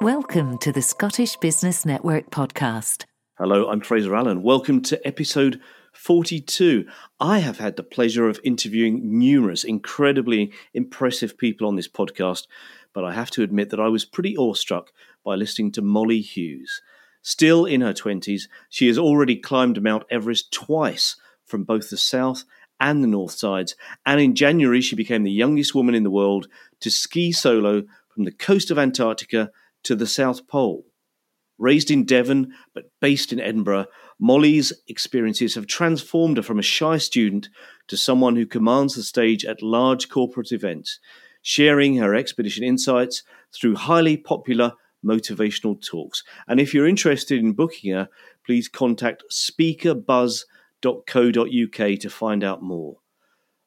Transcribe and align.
Welcome 0.00 0.58
to 0.58 0.70
the 0.70 0.80
Scottish 0.80 1.34
Business 1.38 1.84
Network 1.84 2.30
podcast. 2.30 3.02
Hello, 3.36 3.68
I'm 3.68 3.80
Fraser 3.80 4.14
Allen. 4.14 4.44
Welcome 4.44 4.80
to 4.82 5.04
episode 5.04 5.60
42. 5.92 6.86
I 7.18 7.40
have 7.40 7.58
had 7.58 7.74
the 7.74 7.82
pleasure 7.82 8.28
of 8.28 8.38
interviewing 8.44 9.18
numerous 9.18 9.64
incredibly 9.64 10.52
impressive 10.72 11.36
people 11.36 11.66
on 11.66 11.74
this 11.74 11.88
podcast, 11.88 12.46
but 12.92 13.02
I 13.02 13.12
have 13.12 13.32
to 13.32 13.42
admit 13.42 13.70
that 13.70 13.80
I 13.80 13.88
was 13.88 14.04
pretty 14.04 14.36
awestruck 14.36 14.92
by 15.24 15.34
listening 15.34 15.72
to 15.72 15.82
Mollie 15.82 16.20
Hughes. 16.20 16.80
Still 17.26 17.64
in 17.64 17.80
her 17.80 17.92
20s, 17.92 18.42
she 18.70 18.86
has 18.86 18.96
already 18.96 19.34
climbed 19.34 19.82
Mount 19.82 20.04
Everest 20.08 20.52
twice 20.52 21.16
from 21.44 21.64
both 21.64 21.90
the 21.90 21.96
south 21.96 22.44
and 22.78 23.02
the 23.02 23.08
north 23.08 23.32
sides, 23.32 23.74
and 24.06 24.20
in 24.20 24.36
January 24.36 24.80
she 24.80 24.94
became 24.94 25.24
the 25.24 25.32
youngest 25.32 25.74
woman 25.74 25.96
in 25.96 26.04
the 26.04 26.10
world 26.10 26.46
to 26.78 26.88
ski 26.88 27.32
solo 27.32 27.82
from 28.14 28.26
the 28.26 28.30
coast 28.30 28.70
of 28.70 28.78
Antarctica 28.78 29.50
to 29.82 29.96
the 29.96 30.06
South 30.06 30.46
Pole. 30.46 30.84
Raised 31.58 31.90
in 31.90 32.04
Devon 32.04 32.52
but 32.72 32.92
based 33.00 33.32
in 33.32 33.40
Edinburgh, 33.40 33.86
Mollie's 34.20 34.72
experiences 34.86 35.56
have 35.56 35.66
transformed 35.66 36.36
her 36.36 36.44
from 36.44 36.60
a 36.60 36.62
shy 36.62 36.96
student 36.96 37.48
to 37.88 37.96
someone 37.96 38.36
who 38.36 38.46
commands 38.46 38.94
the 38.94 39.02
stage 39.02 39.44
at 39.44 39.62
large 39.62 40.08
corporate 40.08 40.52
events, 40.52 41.00
sharing 41.42 41.96
her 41.96 42.14
expedition 42.14 42.62
insights 42.62 43.24
through 43.52 43.74
highly 43.74 44.16
popular 44.16 44.74
motivational 45.06 45.80
talks. 45.80 46.24
And 46.48 46.60
if 46.60 46.74
you're 46.74 46.86
interested 46.86 47.38
in 47.38 47.52
booking 47.52 47.92
her, 47.92 48.08
please 48.44 48.68
contact 48.68 49.22
speakerbuzz.co.uk 49.30 52.00
to 52.00 52.10
find 52.10 52.44
out 52.44 52.62
more. 52.62 52.96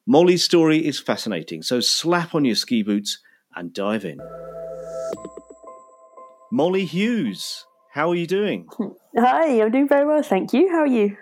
Mollie's 0.06 0.44
story 0.44 0.86
is 0.86 0.98
fascinating, 0.98 1.62
so 1.62 1.80
slap 1.80 2.34
on 2.34 2.44
your 2.44 2.56
ski 2.56 2.82
boots 2.82 3.20
and 3.54 3.72
dive 3.72 4.04
in. 4.04 4.18
Mollie 6.52 6.84
Hughes, 6.84 7.64
how 7.92 8.10
are 8.10 8.16
you 8.16 8.26
doing? 8.26 8.66
Hi, 9.16 9.62
I'm 9.62 9.70
doing 9.70 9.88
very 9.88 10.06
well, 10.06 10.22
thank 10.22 10.52
you. 10.52 10.68
How 10.70 10.80
are 10.80 10.86
you? 10.86 11.16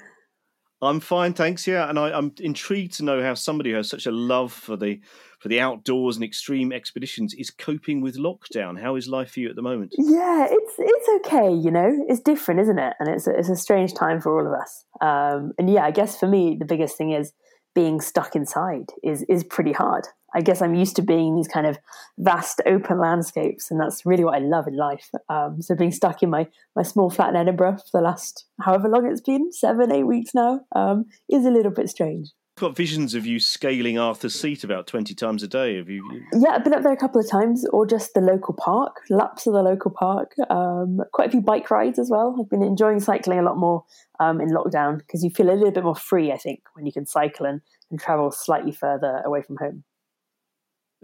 I'm 0.81 1.01
fine, 1.01 1.35
thanks. 1.35 1.67
Yeah, 1.67 1.89
and 1.89 1.99
I, 1.99 2.17
am 2.17 2.33
intrigued 2.39 2.95
to 2.95 3.05
know 3.05 3.21
how 3.21 3.35
somebody 3.35 3.71
who 3.71 3.77
has 3.77 3.91
such 3.91 4.07
a 4.07 4.13
love 4.13 4.53
for 4.53 4.77
the 4.77 5.01
for 5.41 5.49
the 5.49 5.61
outdoors 5.61 6.17
and 6.17 6.25
extreme 6.25 6.73
expeditions 6.73 7.35
is 7.35 7.51
coping 7.51 8.01
with 8.01 8.17
lockdown. 8.17 8.81
How 8.81 8.97
is 8.97 9.09
life 9.09 9.33
for 9.33 9.41
you 9.41 9.49
at 9.49 9.57
the 9.57 9.63
moment? 9.63 9.95
Yeah, 9.99 10.47
it's 10.49 10.75
it's 10.79 11.27
okay. 11.27 11.53
You 11.53 11.71
know, 11.71 12.07
it's 12.09 12.21
different, 12.21 12.61
isn't 12.61 12.79
it? 12.79 12.95
And 13.01 13.09
it's 13.09 13.27
a, 13.27 13.37
it's 13.37 13.49
a 13.49 13.57
strange 13.57 13.95
time 13.95 14.21
for 14.21 14.39
all 14.39 14.47
of 14.47 14.61
us. 14.61 14.85
Um, 15.01 15.53
and 15.59 15.69
yeah, 15.69 15.85
I 15.85 15.91
guess 15.91 16.19
for 16.19 16.29
me, 16.29 16.57
the 16.59 16.65
biggest 16.65 16.97
thing 16.97 17.11
is 17.11 17.33
being 17.75 18.01
stuck 18.01 18.37
inside 18.37 18.91
is 19.03 19.25
is 19.29 19.43
pretty 19.43 19.73
hard. 19.73 20.07
I 20.35 20.43
guess 20.43 20.61
I'm 20.61 20.75
used 20.75 20.97
to 20.97 21.03
being 21.03 21.29
in 21.29 21.37
these 21.37 21.49
kind 21.49 21.67
of 21.67 21.79
vast 22.19 22.61
open 22.67 22.99
landscapes, 23.01 23.71
and 23.71 23.81
that's 23.81 24.05
really 24.05 24.25
what 24.25 24.35
I 24.35 24.41
love 24.41 24.67
in 24.67 24.77
life. 24.77 25.11
Um, 25.29 25.63
so 25.63 25.75
being 25.75 25.93
stuck 25.93 26.23
in 26.23 26.31
my 26.31 26.47
my 26.77 26.83
small 26.83 27.11
flat 27.11 27.31
in 27.31 27.37
Edinburgh 27.37 27.79
for 27.91 28.01
the 28.01 28.05
last 28.05 28.47
however 28.61 28.89
long 28.89 29.07
it's 29.07 29.21
been 29.21 29.53
seven 29.53 29.91
eight 29.91 30.05
weeks 30.05 30.35
now 30.35 30.61
um, 30.75 31.07
is 31.31 31.47
a 31.47 31.51
little 31.51 31.73
bit 31.73 31.89
strange. 31.89 32.31
I've 32.57 32.63
got 32.63 32.77
visions 32.77 33.15
of 33.15 33.25
you 33.25 33.39
scaling 33.39 34.01
Arthur's 34.01 34.35
Seat 34.35 34.65
about 34.65 34.89
twenty 34.89 35.15
times 35.15 35.45
a 35.45 35.49
day. 35.49 35.77
Have 35.77 35.89
you? 35.89 36.03
Yeah, 36.33 36.51
I've 36.51 36.65
been 36.65 36.75
up 36.75 36.83
there 36.83 36.93
a 36.93 36.97
couple 36.97 37.21
of 37.21 37.31
times, 37.31 37.65
or 37.73 37.87
just 37.87 38.15
the 38.15 38.21
local 38.21 38.53
park, 38.53 38.97
laps 39.11 39.47
of 39.47 39.53
the 39.53 39.63
local 39.63 39.93
park. 39.93 40.35
Um, 40.51 41.01
quite 41.13 41.29
a 41.29 41.31
few 41.31 41.41
bike 41.41 41.71
rides 41.71 42.01
as 42.01 42.11
well. 42.11 42.37
I've 42.39 42.51
been 42.51 42.63
enjoying 42.63 42.99
cycling 42.99 43.39
a 43.39 43.43
lot 43.43 43.57
more 43.57 43.85
um, 44.19 44.41
in 44.41 44.51
lockdown 44.51 44.99
because 44.99 45.23
you 45.23 45.31
feel 45.31 45.51
a 45.51 45.53
little 45.53 45.71
bit 45.71 45.85
more 45.85 45.95
free. 45.95 46.33
I 46.33 46.37
think 46.37 46.63
when 46.75 46.85
you 46.85 46.93
can 46.93 47.07
cycle 47.07 47.47
and, 47.47 47.61
and 47.93 48.01
travel 48.01 48.33
slightly 48.33 48.73
further 48.73 49.23
away 49.25 49.43
from 49.43 49.57
home. 49.59 49.85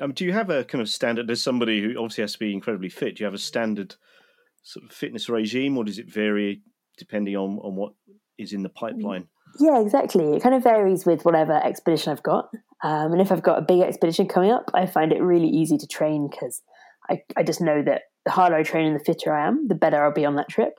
Um, 0.00 0.12
do 0.12 0.24
you 0.24 0.32
have 0.32 0.50
a 0.50 0.64
kind 0.64 0.82
of 0.82 0.88
standard? 0.88 1.30
As 1.30 1.42
somebody 1.42 1.80
who 1.80 1.90
obviously 1.98 2.22
has 2.22 2.32
to 2.32 2.38
be 2.38 2.52
incredibly 2.52 2.88
fit, 2.88 3.16
do 3.16 3.22
you 3.22 3.26
have 3.26 3.34
a 3.34 3.38
standard 3.38 3.94
sort 4.62 4.84
of 4.84 4.92
fitness 4.92 5.28
regime, 5.28 5.78
or 5.78 5.84
does 5.84 5.98
it 5.98 6.12
vary 6.12 6.62
depending 6.98 7.36
on 7.36 7.58
on 7.58 7.76
what 7.76 7.92
is 8.38 8.52
in 8.52 8.62
the 8.62 8.68
pipeline? 8.68 9.28
Yeah, 9.60 9.80
exactly. 9.80 10.34
It 10.34 10.42
kind 10.42 10.54
of 10.54 10.64
varies 10.64 11.06
with 11.06 11.24
whatever 11.24 11.54
expedition 11.64 12.10
I've 12.10 12.22
got. 12.22 12.50
Um, 12.82 13.12
and 13.12 13.20
if 13.20 13.30
I've 13.30 13.42
got 13.42 13.58
a 13.58 13.62
big 13.62 13.80
expedition 13.80 14.26
coming 14.26 14.50
up, 14.50 14.70
I 14.74 14.86
find 14.86 15.12
it 15.12 15.22
really 15.22 15.48
easy 15.48 15.78
to 15.78 15.86
train 15.86 16.28
because 16.28 16.62
I, 17.08 17.22
I 17.36 17.42
just 17.42 17.60
know 17.60 17.82
that 17.82 18.02
the 18.24 18.32
harder 18.32 18.56
I 18.56 18.62
train 18.62 18.86
and 18.86 18.98
the 18.98 19.04
fitter 19.04 19.32
I 19.32 19.46
am, 19.46 19.68
the 19.68 19.74
better 19.74 20.02
I'll 20.02 20.12
be 20.12 20.24
on 20.24 20.36
that 20.36 20.48
trip. 20.48 20.74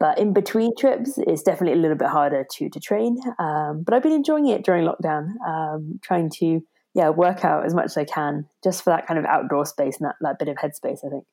But 0.00 0.18
in 0.18 0.32
between 0.32 0.74
trips, 0.76 1.18
it's 1.18 1.42
definitely 1.42 1.78
a 1.78 1.82
little 1.82 1.96
bit 1.96 2.08
harder 2.08 2.46
to 2.52 2.70
to 2.70 2.80
train. 2.80 3.18
Um, 3.38 3.82
but 3.84 3.94
I've 3.94 4.02
been 4.02 4.12
enjoying 4.12 4.48
it 4.48 4.64
during 4.64 4.86
lockdown, 4.86 5.34
um, 5.46 6.00
trying 6.02 6.30
to 6.40 6.62
yeah, 6.94 7.10
work 7.10 7.44
out 7.44 7.64
as 7.64 7.74
much 7.74 7.86
as 7.86 7.96
I 7.96 8.04
can 8.04 8.48
just 8.64 8.82
for 8.82 8.90
that 8.90 9.06
kind 9.06 9.18
of 9.18 9.24
outdoor 9.24 9.64
space 9.64 9.98
and 10.00 10.08
that, 10.08 10.16
that 10.20 10.38
bit 10.38 10.48
of 10.48 10.56
headspace, 10.56 11.04
I 11.04 11.10
think. 11.10 11.24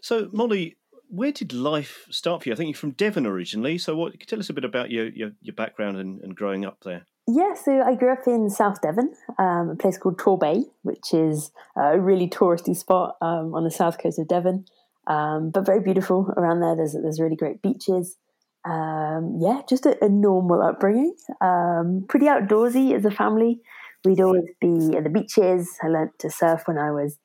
So, 0.00 0.28
Mollie, 0.32 0.76
where 1.08 1.32
did 1.32 1.52
life 1.52 2.06
start 2.10 2.42
for 2.42 2.48
you? 2.48 2.52
I 2.52 2.56
think 2.56 2.68
you're 2.68 2.78
from 2.78 2.92
Devon 2.92 3.26
originally. 3.26 3.78
So, 3.78 3.96
what 3.96 4.18
tell 4.26 4.38
us 4.38 4.50
a 4.50 4.52
bit 4.52 4.64
about 4.64 4.90
your 4.90 5.08
your, 5.08 5.30
your 5.40 5.54
background 5.54 5.96
and, 5.96 6.20
and, 6.20 6.36
growing 6.36 6.64
up 6.64 6.78
there? 6.84 7.06
Yeah, 7.26 7.54
so 7.54 7.82
I 7.82 7.94
grew 7.94 8.12
up 8.12 8.26
in 8.26 8.48
South 8.48 8.80
Devon, 8.80 9.14
um, 9.38 9.70
a 9.70 9.76
place 9.76 9.98
called 9.98 10.18
Torbay, 10.18 10.64
which 10.82 11.12
is 11.12 11.50
a 11.76 11.98
really 11.98 12.28
touristy 12.28 12.74
spot 12.76 13.16
um, 13.20 13.54
on 13.54 13.64
the 13.64 13.70
south 13.70 13.98
coast 13.98 14.18
of 14.18 14.28
Devon, 14.28 14.64
um, 15.06 15.50
but 15.50 15.66
very 15.66 15.80
beautiful 15.80 16.32
around 16.36 16.60
there. 16.60 16.76
There's 16.76 16.92
there's 16.92 17.20
really 17.20 17.36
great 17.36 17.62
beaches. 17.62 18.16
Um, 18.64 19.38
yeah, 19.40 19.62
just 19.68 19.86
a, 19.86 20.02
a 20.04 20.08
normal 20.08 20.62
upbringing. 20.62 21.14
Um, 21.40 22.04
pretty 22.08 22.26
outdoorsy 22.26 22.94
as 22.94 23.04
a 23.04 23.10
family 23.10 23.60
we'd 24.04 24.20
always 24.20 24.44
be 24.60 24.96
at 24.96 25.04
the 25.04 25.10
beaches. 25.10 25.76
I 25.82 25.88
learnt 25.88 26.18
to 26.20 26.30
surf 26.30 26.62
when 26.66 26.78
I 26.78 26.90
was 26.90 27.18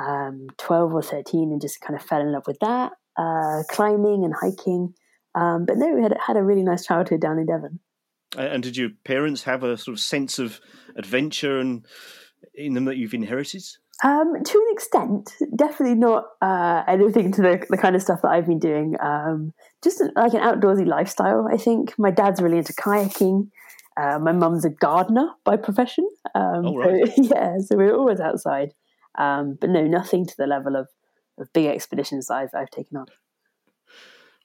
um, 0.00 0.48
12 0.58 0.94
or 0.94 1.02
13 1.02 1.50
and 1.52 1.60
just 1.60 1.80
kind 1.80 1.98
of 1.98 2.04
fell 2.04 2.20
in 2.20 2.32
love 2.32 2.44
with 2.46 2.58
that, 2.60 2.92
uh, 3.16 3.62
climbing 3.68 4.24
and 4.24 4.34
hiking. 4.34 4.94
Um, 5.34 5.64
but 5.66 5.76
no, 5.76 5.94
we 5.94 6.02
had, 6.02 6.16
had 6.24 6.36
a 6.36 6.42
really 6.42 6.62
nice 6.62 6.84
childhood 6.84 7.20
down 7.20 7.38
in 7.38 7.46
Devon. 7.46 7.80
And 8.36 8.62
did 8.62 8.76
your 8.76 8.90
parents 9.04 9.42
have 9.44 9.64
a 9.64 9.76
sort 9.76 9.94
of 9.96 10.00
sense 10.00 10.38
of 10.38 10.60
adventure 10.96 11.58
and 11.58 11.84
in 12.54 12.74
them 12.74 12.84
that 12.84 12.96
you've 12.96 13.14
inherited? 13.14 13.64
Um, 14.02 14.42
to 14.42 14.58
an 14.58 14.66
extent, 14.70 15.30
definitely 15.54 15.96
not 15.96 16.24
uh, 16.40 16.84
anything 16.88 17.32
to 17.32 17.42
the, 17.42 17.66
the 17.68 17.76
kind 17.76 17.94
of 17.94 18.02
stuff 18.02 18.22
that 18.22 18.30
I've 18.30 18.46
been 18.46 18.58
doing. 18.58 18.96
Um, 19.00 19.52
just 19.82 20.00
like 20.16 20.32
an 20.32 20.40
outdoorsy 20.40 20.86
lifestyle, 20.86 21.46
I 21.52 21.56
think. 21.56 21.98
My 21.98 22.10
dad's 22.10 22.40
really 22.40 22.58
into 22.58 22.72
kayaking. 22.72 23.50
Uh, 23.96 24.18
my 24.18 24.32
mum's 24.32 24.64
a 24.64 24.70
gardener 24.70 25.30
by 25.44 25.56
profession. 25.56 26.08
Um, 26.34 26.66
oh, 26.66 26.76
right. 26.76 27.06
so, 27.08 27.22
yeah, 27.22 27.58
so 27.58 27.76
we're 27.76 27.94
always 27.94 28.20
outside. 28.20 28.72
Um, 29.18 29.58
but 29.60 29.70
no, 29.70 29.86
nothing 29.86 30.26
to 30.26 30.36
the 30.36 30.46
level 30.46 30.76
of, 30.76 30.88
of 31.38 31.52
big 31.52 31.66
expeditions 31.66 32.28
that 32.28 32.34
I've, 32.34 32.54
I've 32.54 32.70
taken 32.70 32.96
on. 32.96 33.06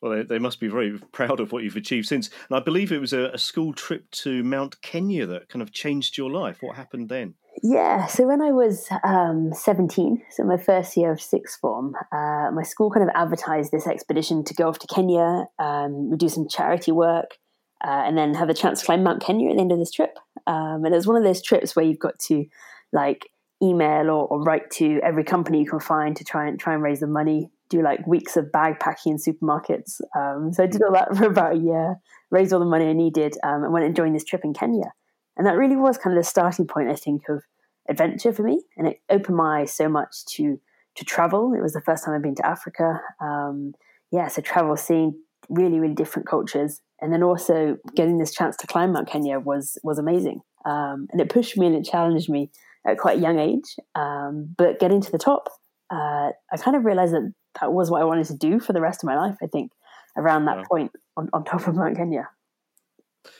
Well, 0.02 0.18
they, 0.18 0.24
they, 0.24 0.40
must 0.40 0.60
be 0.60 0.68
very 0.68 1.00
proud 1.12 1.40
of 1.40 1.52
what 1.52 1.64
you've 1.64 1.76
achieved 1.76 2.08
since. 2.08 2.30
And 2.50 2.58
I 2.58 2.62
believe 2.62 2.92
it 2.92 3.00
was 3.00 3.14
a, 3.14 3.30
a, 3.34 3.38
school 3.38 3.74
trip 3.74 4.12
to 4.12 4.44
Mount 4.44 4.82
Kenya 4.82 5.26
that 5.26 5.50
kind 5.50 5.62
of 5.62 5.72
changed 5.72 6.18
your 6.18 6.30
life. 6.30 6.58
What 6.62 6.76
happened 6.76 7.10
then? 7.10 7.36
Yeah, 7.64 8.06
so 8.08 8.28
when 8.28 8.42
I 8.42 8.52
was 8.52 8.88
um, 9.04 9.54
17, 9.54 10.22
so 10.30 10.44
my 10.44 10.58
first 10.58 10.98
year 10.98 11.12
of 11.12 11.22
sixth 11.22 11.60
form, 11.60 11.96
uh, 12.12 12.52
my 12.52 12.64
school 12.64 12.92
kind 12.92 13.08
of 13.08 13.16
advertised 13.16 13.72
this 13.72 13.88
expedition 13.88 14.44
to 14.44 14.54
go 14.54 14.68
off 14.68 14.80
to 14.80 14.88
Kenya. 14.88 15.46
Um, 15.58 16.10
we 16.12 16.18
do 16.18 16.28
some 16.28 16.48
charity 16.50 16.92
work 16.92 17.38
uh, 17.84 18.04
and 18.06 18.18
then 18.18 18.34
have 18.34 18.50
a 18.50 18.54
chance 18.54 18.80
to 18.80 18.86
climb 18.86 19.04
Mount 19.04 19.22
Kenya 19.22 19.50
at 19.50 19.56
the 19.56 19.62
end 19.62 19.72
of 19.72 19.80
this 19.80 19.92
trip. 19.92 20.18
Um, 20.48 20.86
and 20.86 20.94
it's 20.94 21.08
one 21.08 21.18
of 21.18 21.24
those 21.24 21.42
trips 21.42 21.76
where 21.76 21.86
you've 21.86 22.00
got 22.00 22.18
to 22.20 22.46
like 22.94 23.30
email 23.62 24.10
or, 24.10 24.28
or, 24.28 24.42
write 24.44 24.70
to 24.70 25.00
every 25.04 25.24
company 25.24 25.60
you 25.60 25.70
can 25.70 25.80
find 25.80 26.16
to 26.18 26.24
try 26.24 26.48
and 26.48 26.60
try 26.60 26.74
and 26.74 26.84
raise 26.84 27.00
the 27.00 27.08
money. 27.08 27.50
Do 27.70 27.82
like 27.82 28.06
weeks 28.06 28.38
of 28.38 28.52
bag 28.52 28.80
packing 28.80 29.14
in 29.14 29.18
supermarkets. 29.18 30.02
Um, 30.16 30.54
so 30.54 30.64
I 30.64 30.68
did 30.68 30.84
all 30.84 30.94
that 30.94 31.16
for 31.18 31.26
about 31.26 31.56
a 31.56 31.60
year, 31.60 31.96
raised 32.30 32.54
all 32.54 32.60
the 32.60 32.66
money 32.66 32.88
I 32.88 32.94
needed, 32.94 33.36
um, 33.44 33.64
and 33.64 33.74
went 33.74 33.86
and 33.86 33.96
joined 33.96 34.16
this 34.16 34.24
trip 34.24 34.42
in 34.44 34.54
Kenya. 34.54 34.92
And 35.38 35.48
that 35.48 35.58
really 35.58 35.76
was 35.76 35.98
kind 35.98 36.16
of 36.16 36.24
the 36.24 36.30
starting 36.30 36.68
point, 36.68 36.90
I 36.90 36.96
think, 36.96 37.24
of 37.28 37.44
adventure 37.90 38.32
for 38.32 38.44
me. 38.44 38.62
And 38.78 38.88
it 38.88 39.02
opened 39.10 39.38
my 39.38 39.62
eyes 39.62 39.74
so 39.74 39.90
much 39.90 40.26
to 40.36 40.60
to 40.96 41.06
travel. 41.06 41.54
It 41.54 41.62
was 41.62 41.74
the 41.74 41.82
first 41.82 42.06
time 42.06 42.16
I'd 42.16 42.22
been 42.22 42.36
to 42.36 42.46
Africa. 42.46 43.02
Um, 43.20 43.74
yeah, 44.12 44.28
so 44.28 44.42
travel, 44.42 44.78
seeing 44.78 45.16
really, 45.50 45.80
really 45.80 45.94
different 45.94 46.28
cultures, 46.28 46.82
and 47.02 47.12
then 47.12 47.24
also 47.24 47.78
getting 47.96 48.18
this 48.18 48.34
chance 48.34 48.56
to 48.58 48.68
climb 48.68 48.94
Mount 48.94 49.08
Kenya 49.08 49.40
was 49.40 49.78
was 49.84 50.00
amazing. 50.00 50.42
Um, 50.66 51.08
and 51.12 51.22
it 51.22 51.30
pushed 51.30 51.58
me 51.58 51.68
and 51.68 51.76
it 51.76 51.84
challenged 51.84 52.30
me 52.30 52.50
at 52.88 52.98
quite 52.98 53.18
a 53.20 53.22
young 53.22 53.40
age. 53.40 53.76
Um, 53.94 54.56
but 54.58 54.80
getting 54.80 55.02
to 55.02 55.12
the 55.12 55.18
top, 55.18 55.50
uh, 55.92 56.32
I 56.52 56.58
kind 56.58 56.76
of 56.76 56.86
realized 56.86 57.14
that 57.14 57.34
that 57.62 57.72
was 57.72 57.92
what 57.92 58.02
I 58.02 58.06
wanted 58.06 58.28
to 58.28 58.38
do 58.38 58.60
for 58.60 58.74
the 58.74 58.82
rest 58.82 59.04
of 59.04 59.08
my 59.08 59.18
life. 59.18 59.38
I 59.44 59.48
think 59.48 59.72
around 60.18 60.46
that 60.46 60.66
point 60.66 60.92
on, 61.18 61.30
on 61.34 61.44
top 61.44 61.68
of 61.68 61.76
Mount 61.76 61.98
Kenya. 61.98 62.30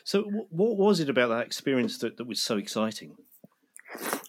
So, 0.04 0.24
what 0.50 0.78
was 0.78 1.00
it 1.00 1.10
about 1.10 1.30
that 1.30 1.46
experience 1.46 1.98
that, 2.00 2.18
that 2.18 2.28
was 2.28 2.42
so 2.42 2.58
exciting? 2.58 3.16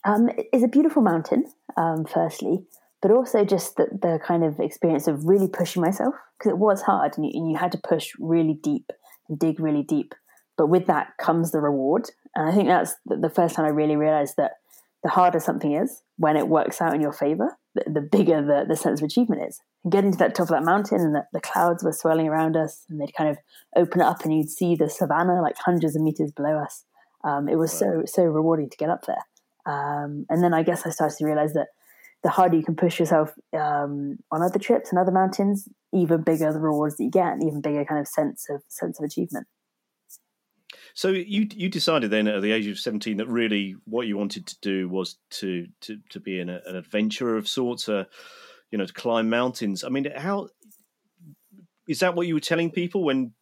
Um, 0.05 0.31
it's 0.53 0.63
a 0.63 0.69
beautiful 0.69 1.03
mountain, 1.03 1.45
um, 1.77 2.05
firstly 2.05 2.67
but 3.03 3.11
also 3.11 3.45
just 3.45 3.77
the, 3.77 3.87
the 3.93 4.19
kind 4.25 4.43
of 4.45 4.59
experience 4.59 5.07
of 5.07 5.25
really 5.27 5.49
pushing 5.49 5.83
myself 5.83 6.15
because 6.39 6.51
it 6.51 6.59
was 6.59 6.83
hard 6.83 7.13
and 7.17 7.27
you, 7.27 7.33
and 7.35 7.51
you, 7.51 7.57
had 7.57 7.73
to 7.73 7.79
push 7.79 8.13
really 8.19 8.59
deep 8.63 8.91
and 9.29 9.39
dig 9.39 9.61
really 9.61 9.83
deep. 9.83 10.15
But 10.57 10.69
with 10.69 10.87
that 10.87 11.17
comes 11.19 11.53
the 11.53 11.61
reward. 11.61 12.11
And 12.35 12.49
I 12.49 12.55
think 12.55 12.69
that's 12.69 12.95
the 13.05 13.31
first 13.31 13.55
time 13.55 13.67
I 13.67 13.71
really 13.71 13.97
realized 13.97 14.35
that 14.37 14.53
the 15.03 15.11
harder 15.11 15.39
something 15.39 15.73
is 15.73 16.03
when 16.17 16.37
it 16.37 16.49
works 16.49 16.81
out 16.81 16.95
in 16.95 17.01
your 17.01 17.13
favor, 17.13 17.57
the, 17.75 17.85
the 17.89 18.01
bigger 18.01 18.43
the, 18.43 18.65
the 18.69 18.77
sense 18.77 19.01
of 19.01 19.07
achievement 19.07 19.43
is. 19.47 19.61
And 19.85 19.93
getting 19.93 20.13
to 20.13 20.19
that 20.19 20.35
top 20.35 20.45
of 20.45 20.49
that 20.49 20.65
mountain 20.65 21.01
and 21.01 21.15
the, 21.15 21.27
the 21.33 21.41
clouds 21.41 21.85
were 21.85 21.93
swirling 21.93 22.27
around 22.27 22.57
us 22.57 22.85
and 22.89 23.01
they'd 23.01 23.15
kind 23.15 23.31
of 23.31 23.39
open 23.77 24.01
up 24.01 24.25
and 24.25 24.35
you'd 24.35 24.51
see 24.51 24.75
the 24.75 24.89
savannah 24.89 25.43
like 25.43 25.57
hundreds 25.59 25.95
of 25.95 26.03
meters 26.03 26.33
below 26.33 26.59
us. 26.59 26.85
Um, 27.23 27.49
it 27.49 27.57
was 27.57 27.73
so, 27.73 28.03
so 28.07 28.25
rewarding 28.25 28.71
to 28.71 28.77
get 28.77 28.91
up 28.91 29.05
there. 29.07 29.25
Um, 29.67 30.27
and 30.31 30.43
then 30.43 30.55
I 30.55 30.63
guess 30.63 30.87
I 30.87 30.91
started 30.91 31.19
to 31.19 31.27
realize 31.27 31.53
that 31.53 31.69
the 32.23 32.31
harder 32.31 32.57
you 32.57 32.65
can 32.65 32.77
push 32.77 32.99
yourself 32.99 33.31
um, 33.53 34.19
on 34.33 34.43
other 34.43 34.59
trips 34.59 34.91
and 34.91 34.99
other 34.99 35.13
mountains, 35.13 35.69
even 35.97 36.23
bigger 36.23 36.53
the 36.53 36.61
rewards 36.61 36.97
that 36.97 37.05
you 37.05 37.11
get, 37.11 37.33
and 37.33 37.43
even 37.43 37.61
bigger 37.61 37.85
kind 37.85 38.01
of 38.01 38.09
sense 38.09 38.47
of 38.51 38.63
sense 38.69 38.99
of 39.01 39.05
achievement. 39.05 39.47
So 40.95 41.09
you 41.09 41.47
you 41.55 41.69
decided 41.69 42.11
then 42.11 42.27
at 42.27 42.43
the 42.43 42.53
age 42.53 42.67
of 42.67 42.79
seventeen 42.79 43.19
that 43.19 43.29
really 43.29 43.77
what 43.85 44.07
you 44.07 44.17
wanted 44.17 44.47
to 44.47 44.57
do 44.63 44.89
was 44.89 45.19
to 45.31 45.67
to 45.83 45.99
to 46.11 46.21
be 46.21 46.41
an, 46.41 46.49
an 46.49 46.77
adventurer 46.77 47.37
of 47.37 47.49
sorts, 47.49 47.89
uh, 47.89 48.05
you 48.71 48.79
know, 48.79 48.87
to 48.87 48.93
climb 48.93 49.29
mountains. 49.29 49.85
I 49.85 49.89
mean, 49.89 50.09
how 50.17 50.49
is 51.87 52.01
that 52.01 52.15
what 52.15 52.27
you 52.27 52.35
were 52.35 52.41
telling 52.41 52.71
people 52.71 53.05
when 53.05 53.33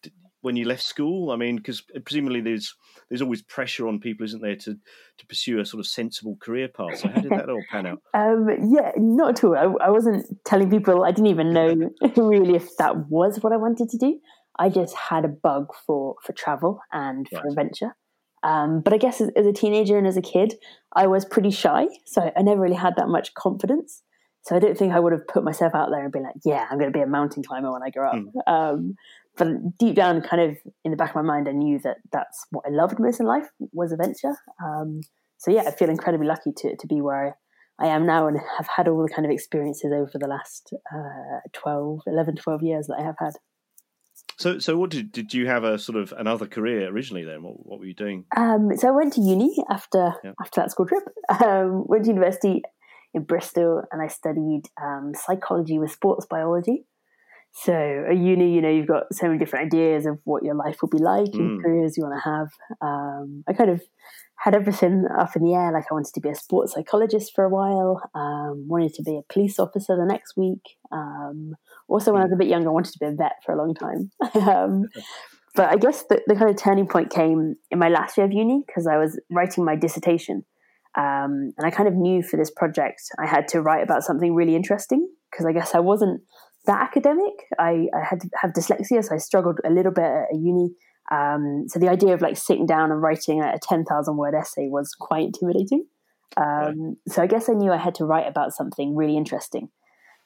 when 0.40 0.56
you 0.56 0.64
left 0.64 0.82
school? 0.82 1.30
I 1.30 1.36
mean, 1.36 1.56
because 1.56 1.82
presumably 2.04 2.40
there's 2.40 2.74
there's 3.08 3.22
always 3.22 3.42
pressure 3.42 3.86
on 3.88 4.00
people, 4.00 4.24
isn't 4.24 4.42
there, 4.42 4.56
to 4.56 4.74
to 5.18 5.26
pursue 5.26 5.60
a 5.60 5.66
sort 5.66 5.80
of 5.80 5.86
sensible 5.86 6.36
career 6.40 6.68
path. 6.68 6.98
So 6.98 7.08
how 7.08 7.20
did 7.20 7.30
that 7.30 7.48
all 7.48 7.62
pan 7.70 7.86
out? 7.86 8.02
Um, 8.14 8.48
yeah, 8.72 8.92
not 8.96 9.38
at 9.38 9.44
all. 9.44 9.56
I, 9.56 9.86
I, 9.86 9.90
wasn't 9.90 10.26
telling 10.44 10.70
people. 10.70 11.04
I 11.04 11.10
didn't 11.10 11.26
even 11.26 11.52
know 11.52 11.90
really 12.16 12.54
if 12.54 12.76
that 12.78 13.08
was 13.08 13.40
what 13.40 13.52
I 13.52 13.56
wanted 13.56 13.88
to 13.90 13.98
do. 13.98 14.20
I 14.58 14.68
just 14.68 14.94
had 14.94 15.24
a 15.24 15.28
bug 15.28 15.72
for 15.86 16.16
for 16.22 16.32
travel 16.32 16.80
and 16.92 17.28
for 17.28 17.36
right. 17.36 17.46
adventure. 17.46 17.96
Um, 18.44 18.82
but 18.82 18.92
I 18.92 18.98
guess 18.98 19.20
as, 19.20 19.30
as, 19.36 19.46
a 19.46 19.52
teenager 19.52 19.96
and 19.96 20.06
as 20.06 20.18
a 20.18 20.22
kid, 20.22 20.54
I 20.94 21.06
was 21.06 21.24
pretty 21.24 21.50
shy, 21.50 21.86
so 22.04 22.30
I 22.36 22.42
never 22.42 22.60
really 22.60 22.76
had 22.76 22.94
that 22.96 23.08
much 23.08 23.32
confidence. 23.32 24.02
So 24.42 24.54
I 24.54 24.58
don't 24.58 24.76
think 24.76 24.92
I 24.92 25.00
would 25.00 25.12
have 25.12 25.26
put 25.26 25.42
myself 25.42 25.74
out 25.74 25.88
there 25.90 26.04
and 26.04 26.12
been 26.12 26.24
like, 26.24 26.34
"Yeah, 26.44 26.66
I'm 26.70 26.78
going 26.78 26.92
to 26.92 26.96
be 26.96 27.02
a 27.02 27.06
mountain 27.06 27.42
climber 27.42 27.72
when 27.72 27.82
I 27.82 27.88
grow 27.88 28.10
up." 28.10 28.16
Mm. 28.16 28.52
Um, 28.52 28.96
but 29.36 29.78
deep 29.78 29.96
down, 29.96 30.22
kind 30.22 30.42
of 30.42 30.56
in 30.84 30.90
the 30.90 30.96
back 30.96 31.10
of 31.10 31.16
my 31.16 31.22
mind, 31.22 31.48
I 31.48 31.52
knew 31.52 31.78
that 31.80 31.98
that's 32.12 32.46
what 32.50 32.64
I 32.66 32.70
loved 32.70 32.98
most 32.98 33.20
in 33.20 33.26
life 33.26 33.46
was 33.72 33.92
adventure. 33.92 34.36
Um, 34.64 35.00
so 35.38 35.50
yeah, 35.50 35.62
I 35.66 35.72
feel 35.72 35.90
incredibly 35.90 36.26
lucky 36.26 36.52
to 36.56 36.76
to 36.76 36.86
be 36.86 37.00
where 37.00 37.36
I 37.78 37.86
am 37.86 38.06
now 38.06 38.28
and 38.28 38.38
have 38.56 38.68
had 38.68 38.88
all 38.88 39.02
the 39.02 39.12
kind 39.12 39.26
of 39.26 39.32
experiences 39.32 39.92
over 39.92 40.12
the 40.14 40.28
last 40.28 40.72
uh, 40.94 41.40
12, 41.52 42.00
11, 42.06 42.36
12 42.36 42.62
years 42.62 42.86
that 42.86 42.98
I 43.00 43.04
have 43.04 43.16
had. 43.18 43.32
So, 44.38 44.58
so 44.58 44.76
what 44.76 44.90
did 44.90 45.12
did 45.12 45.34
you 45.34 45.46
have 45.46 45.64
a 45.64 45.78
sort 45.78 45.96
of 45.96 46.12
another 46.16 46.46
career 46.46 46.88
originally? 46.88 47.24
Then, 47.24 47.42
what, 47.42 47.66
what 47.66 47.78
were 47.78 47.86
you 47.86 47.94
doing? 47.94 48.24
Um, 48.36 48.70
so 48.76 48.88
I 48.88 48.90
went 48.90 49.12
to 49.14 49.20
uni 49.20 49.56
after 49.70 50.14
yeah. 50.24 50.32
after 50.40 50.60
that 50.60 50.70
school 50.70 50.86
trip. 50.86 51.04
Um, 51.42 51.84
went 51.86 52.04
to 52.04 52.10
university 52.10 52.62
in 53.14 53.22
Bristol, 53.22 53.82
and 53.90 54.02
I 54.02 54.08
studied 54.08 54.64
um, 54.80 55.12
psychology 55.14 55.78
with 55.78 55.90
sports 55.90 56.26
biology. 56.28 56.84
So 57.56 57.72
at 57.72 58.16
uni, 58.16 58.52
you 58.52 58.60
know, 58.60 58.68
you've 58.68 58.88
got 58.88 59.04
so 59.12 59.26
many 59.26 59.38
different 59.38 59.66
ideas 59.66 60.06
of 60.06 60.18
what 60.24 60.42
your 60.42 60.56
life 60.56 60.78
will 60.82 60.88
be 60.88 60.98
like 60.98 61.30
mm. 61.30 61.38
and 61.38 61.62
careers 61.62 61.96
you 61.96 62.02
want 62.02 62.20
to 62.22 62.28
have. 62.28 62.48
Um, 62.80 63.44
I 63.48 63.52
kind 63.52 63.70
of 63.70 63.80
had 64.36 64.56
everything 64.56 65.04
up 65.16 65.36
in 65.36 65.44
the 65.44 65.54
air. 65.54 65.72
Like 65.72 65.84
I 65.90 65.94
wanted 65.94 66.14
to 66.14 66.20
be 66.20 66.28
a 66.30 66.34
sports 66.34 66.74
psychologist 66.74 67.32
for 67.34 67.44
a 67.44 67.48
while, 67.48 68.02
um, 68.14 68.66
wanted 68.68 68.92
to 68.94 69.02
be 69.02 69.16
a 69.16 69.32
police 69.32 69.60
officer 69.60 69.96
the 69.96 70.04
next 70.04 70.36
week. 70.36 70.62
Um, 70.90 71.54
also, 71.88 72.12
when 72.12 72.22
I 72.22 72.24
was 72.24 72.32
a 72.32 72.36
bit 72.36 72.48
younger, 72.48 72.70
I 72.70 72.72
wanted 72.72 72.92
to 72.92 72.98
be 72.98 73.06
a 73.06 73.12
vet 73.12 73.36
for 73.44 73.54
a 73.54 73.58
long 73.58 73.74
time. 73.74 74.10
Um, 74.34 74.84
but 75.54 75.70
I 75.70 75.76
guess 75.76 76.02
the, 76.08 76.20
the, 76.26 76.34
kind 76.34 76.50
of 76.50 76.56
turning 76.56 76.88
point 76.88 77.10
came 77.10 77.54
in 77.70 77.78
my 77.78 77.88
last 77.88 78.16
year 78.16 78.26
of 78.26 78.32
uni 78.32 78.64
because 78.66 78.88
I 78.88 78.96
was 78.96 79.20
writing 79.30 79.64
my 79.64 79.76
dissertation. 79.76 80.44
Um, 80.98 81.52
and 81.56 81.64
I 81.64 81.70
kind 81.70 81.88
of 81.88 81.94
knew 81.94 82.22
for 82.22 82.36
this 82.36 82.50
project 82.50 83.00
I 83.22 83.26
had 83.26 83.46
to 83.48 83.62
write 83.62 83.84
about 83.84 84.02
something 84.02 84.34
really 84.34 84.56
interesting 84.56 85.08
because 85.30 85.46
I 85.46 85.52
guess 85.52 85.74
I 85.74 85.78
wasn't 85.78 86.22
that 86.66 86.80
academic. 86.80 87.32
I, 87.58 87.88
I 87.94 88.04
had 88.08 88.20
to 88.20 88.30
have 88.40 88.52
dyslexia, 88.52 89.04
so 89.04 89.14
I 89.14 89.18
struggled 89.18 89.60
a 89.64 89.70
little 89.70 89.92
bit 89.92 90.04
at 90.04 90.34
uni. 90.34 90.70
Um, 91.10 91.66
so 91.68 91.78
the 91.78 91.88
idea 91.88 92.14
of 92.14 92.22
like 92.22 92.36
sitting 92.36 92.66
down 92.66 92.90
and 92.90 93.02
writing 93.02 93.42
a 93.42 93.58
10,000 93.62 94.16
word 94.16 94.34
essay 94.34 94.68
was 94.68 94.94
quite 94.98 95.26
intimidating. 95.26 95.86
Um, 96.36 96.96
so 97.06 97.22
I 97.22 97.26
guess 97.26 97.48
I 97.48 97.52
knew 97.52 97.72
I 97.72 97.76
had 97.76 97.94
to 97.96 98.04
write 98.04 98.26
about 98.26 98.54
something 98.54 98.96
really 98.96 99.16
interesting. 99.16 99.68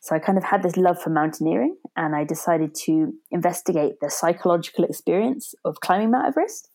So 0.00 0.14
I 0.14 0.20
kind 0.20 0.38
of 0.38 0.44
had 0.44 0.62
this 0.62 0.76
love 0.76 1.00
for 1.00 1.10
mountaineering 1.10 1.76
and 1.96 2.14
I 2.14 2.24
decided 2.24 2.74
to 2.84 3.12
investigate 3.30 3.94
the 4.00 4.10
psychological 4.10 4.84
experience 4.84 5.54
of 5.64 5.80
climbing 5.80 6.12
Mount 6.12 6.28
Everest 6.28 6.70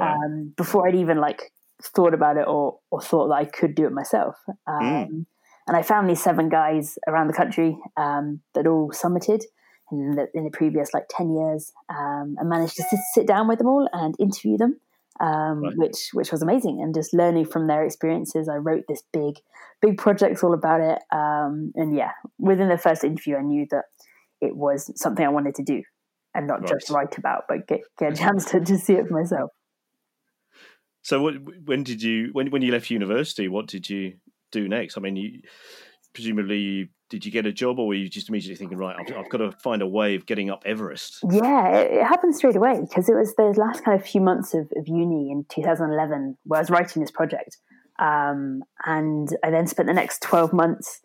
um, 0.00 0.54
before 0.56 0.86
I'd 0.86 0.94
even 0.94 1.18
like 1.18 1.52
thought 1.82 2.14
about 2.14 2.36
it 2.36 2.46
or, 2.46 2.78
or 2.90 3.00
thought 3.00 3.28
that 3.28 3.34
I 3.34 3.44
could 3.44 3.74
do 3.74 3.86
it 3.86 3.92
myself. 3.92 4.36
Um, 4.66 4.82
mm. 4.82 5.26
And 5.66 5.76
I 5.76 5.82
found 5.82 6.08
these 6.08 6.22
seven 6.22 6.48
guys 6.48 6.98
around 7.06 7.28
the 7.28 7.32
country 7.32 7.78
um, 7.96 8.40
that 8.54 8.66
all 8.66 8.90
summited 8.90 9.42
in 9.92 10.12
the, 10.12 10.26
in 10.34 10.44
the 10.44 10.50
previous 10.50 10.94
like 10.94 11.04
10 11.10 11.34
years 11.34 11.72
um, 11.88 12.36
and 12.38 12.48
managed 12.48 12.76
to 12.76 12.82
sit, 12.82 12.98
sit, 13.14 13.26
down 13.26 13.48
with 13.48 13.58
them 13.58 13.68
all 13.68 13.88
and 13.92 14.14
interview 14.18 14.56
them, 14.56 14.80
um, 15.20 15.62
right. 15.62 15.76
which, 15.76 16.10
which 16.12 16.32
was 16.32 16.42
amazing. 16.42 16.80
And 16.82 16.94
just 16.94 17.12
learning 17.12 17.46
from 17.46 17.66
their 17.66 17.84
experiences, 17.84 18.48
I 18.48 18.56
wrote 18.56 18.84
this 18.88 19.02
big, 19.12 19.36
big 19.82 19.98
project 19.98 20.42
all 20.42 20.54
about 20.54 20.80
it. 20.80 20.98
Um, 21.12 21.72
and 21.74 21.94
yeah, 21.94 22.12
within 22.38 22.68
the 22.68 22.78
first 22.78 23.04
interview, 23.04 23.36
I 23.36 23.42
knew 23.42 23.66
that 23.70 23.84
it 24.40 24.56
was 24.56 24.90
something 25.00 25.24
I 25.24 25.30
wanted 25.30 25.54
to 25.56 25.62
do 25.62 25.82
and 26.34 26.46
not 26.46 26.60
right. 26.60 26.70
just 26.70 26.90
write 26.90 27.18
about, 27.18 27.44
but 27.48 27.66
get, 27.66 27.80
get 27.98 28.12
a 28.12 28.16
chance 28.16 28.44
to, 28.46 28.60
to 28.60 28.78
see 28.78 28.94
it 28.94 29.08
for 29.08 29.14
myself. 29.14 29.50
So, 31.02 31.22
what, 31.22 31.34
when 31.64 31.82
did 31.82 32.02
you 32.02 32.28
when 32.32 32.50
when 32.50 32.60
you 32.60 32.72
left 32.72 32.90
university? 32.90 33.48
What 33.48 33.66
did 33.66 33.88
you 33.88 34.14
do 34.50 34.68
next? 34.68 34.96
I 34.96 35.00
mean, 35.00 35.16
you, 35.16 35.40
presumably, 36.12 36.90
did 37.08 37.24
you 37.24 37.32
get 37.32 37.46
a 37.46 37.52
job, 37.52 37.78
or 37.78 37.88
were 37.88 37.94
you 37.94 38.08
just 38.08 38.28
immediately 38.28 38.56
thinking, 38.56 38.78
right, 38.78 38.96
I've, 38.98 39.16
I've 39.16 39.30
got 39.30 39.38
to 39.38 39.52
find 39.52 39.82
a 39.82 39.86
way 39.86 40.14
of 40.14 40.26
getting 40.26 40.50
up 40.50 40.62
Everest? 40.64 41.20
Yeah, 41.30 41.68
it, 41.68 41.92
it 41.92 42.04
happened 42.04 42.36
straight 42.36 42.56
away 42.56 42.80
because 42.80 43.08
it 43.08 43.14
was 43.14 43.34
those 43.36 43.56
last 43.56 43.84
kind 43.84 44.00
of 44.00 44.06
few 44.06 44.20
months 44.20 44.54
of, 44.54 44.70
of 44.76 44.86
uni 44.86 45.30
in 45.30 45.44
2011 45.48 46.38
where 46.44 46.58
I 46.58 46.60
was 46.60 46.70
writing 46.70 47.02
this 47.02 47.10
project, 47.10 47.58
um, 47.98 48.62
and 48.86 49.28
I 49.44 49.50
then 49.50 49.66
spent 49.66 49.88
the 49.88 49.94
next 49.94 50.22
12 50.22 50.52
months 50.52 51.00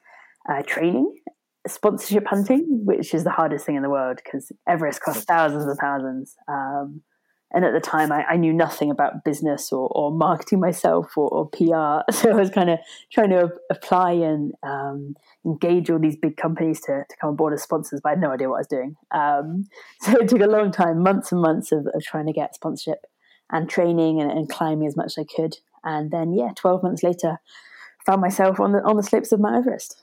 uh, 0.50 0.62
training 0.64 1.12
sponsorship 1.68 2.28
hunting, 2.28 2.66
which 2.86 3.14
is 3.14 3.24
the 3.24 3.32
hardest 3.32 3.66
thing 3.66 3.76
in 3.76 3.82
the 3.82 3.90
world 3.90 4.20
because 4.24 4.52
Everest 4.68 5.02
costs 5.02 5.26
thousands 5.26 5.66
of 5.66 5.78
thousands. 5.80 6.36
Um, 6.48 7.02
and 7.54 7.64
at 7.64 7.74
the 7.74 7.80
time 7.80 8.12
I, 8.12 8.26
I, 8.26 8.38
knew 8.38 8.52
nothing 8.52 8.92
about 8.92 9.24
business 9.24 9.72
or, 9.72 9.88
or 9.90 10.12
marketing 10.12 10.60
myself 10.60 11.16
or, 11.16 11.30
or, 11.30 11.50
PR. 11.50 12.12
So 12.12 12.32
I 12.32 12.36
was 12.36 12.50
kind 12.50 12.70
of 12.70 12.80
trying 13.12 13.30
to 13.30 13.50
apply 13.70 14.14
and 14.14 14.54
um, 14.64 15.16
engage 15.46 15.90
all 15.90 16.00
these 16.00 16.18
big 16.18 16.38
companies 16.38 16.82
to, 16.82 17.04
to 17.08 17.16
come 17.20 17.32
on 17.32 17.36
board 17.36 17.54
as 17.54 17.62
sponsors, 17.62 18.02
but 18.04 18.10
I 18.10 18.12
had 18.14 18.22
no 18.22 18.32
idea 18.32 18.50
what 18.50 18.56
I 18.56 18.60
was 18.60 18.68
doing. 18.68 18.96
Um, 19.12 19.68
so 20.02 20.20
it 20.20 20.28
took 20.28 20.42
a 20.42 20.48
long 20.48 20.72
time, 20.72 21.04
months 21.04 21.32
and 21.32 21.42
months 21.42 21.72
of, 21.72 21.88
of 21.94 22.04
trying 22.04 22.26
to 22.26 22.34
get 22.34 22.56
sponsorship 22.56 23.06
and 23.52 23.70
training 23.70 24.20
and, 24.20 24.32
and, 24.32 24.50
climbing 24.50 24.88
as 24.88 24.98
much 24.98 25.18
as 25.18 25.18
I 25.20 25.24
could. 25.24 25.58
And 25.84 26.10
then, 26.10 26.34
yeah, 26.34 26.50
12 26.56 26.82
months 26.82 27.04
later, 27.04 27.40
found 28.06 28.22
myself 28.22 28.60
on 28.60 28.72
the, 28.72 28.80
on 28.84 28.98
the 28.98 29.04
slopes 29.04 29.32
of 29.32 29.40
Mount 29.40 29.56
Everest. 29.56 30.02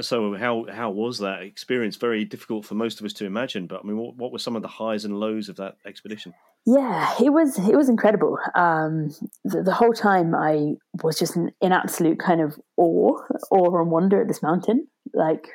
So 0.00 0.34
how 0.34 0.66
how 0.68 0.90
was 0.90 1.18
that 1.18 1.42
experience? 1.42 1.94
Very 1.94 2.24
difficult 2.24 2.64
for 2.64 2.74
most 2.74 2.98
of 2.98 3.06
us 3.06 3.12
to 3.14 3.26
imagine. 3.26 3.68
But 3.68 3.80
I 3.84 3.86
mean, 3.86 3.96
what, 3.96 4.16
what 4.16 4.32
were 4.32 4.40
some 4.40 4.56
of 4.56 4.62
the 4.62 4.68
highs 4.68 5.04
and 5.04 5.20
lows 5.20 5.48
of 5.48 5.54
that 5.56 5.76
expedition? 5.86 6.34
Yeah, 6.66 7.14
it 7.20 7.30
was 7.30 7.58
it 7.58 7.76
was 7.76 7.90
incredible. 7.90 8.38
Um, 8.54 9.10
the, 9.44 9.62
the, 9.62 9.72
whole 9.72 9.92
time 9.92 10.34
I 10.34 10.76
was 11.02 11.18
just 11.18 11.36
in, 11.36 11.52
in, 11.60 11.72
absolute 11.72 12.18
kind 12.18 12.40
of 12.40 12.58
awe, 12.78 13.20
awe 13.50 13.80
and 13.80 13.90
wonder 13.90 14.22
at 14.22 14.28
this 14.28 14.42
mountain. 14.42 14.86
Like 15.12 15.48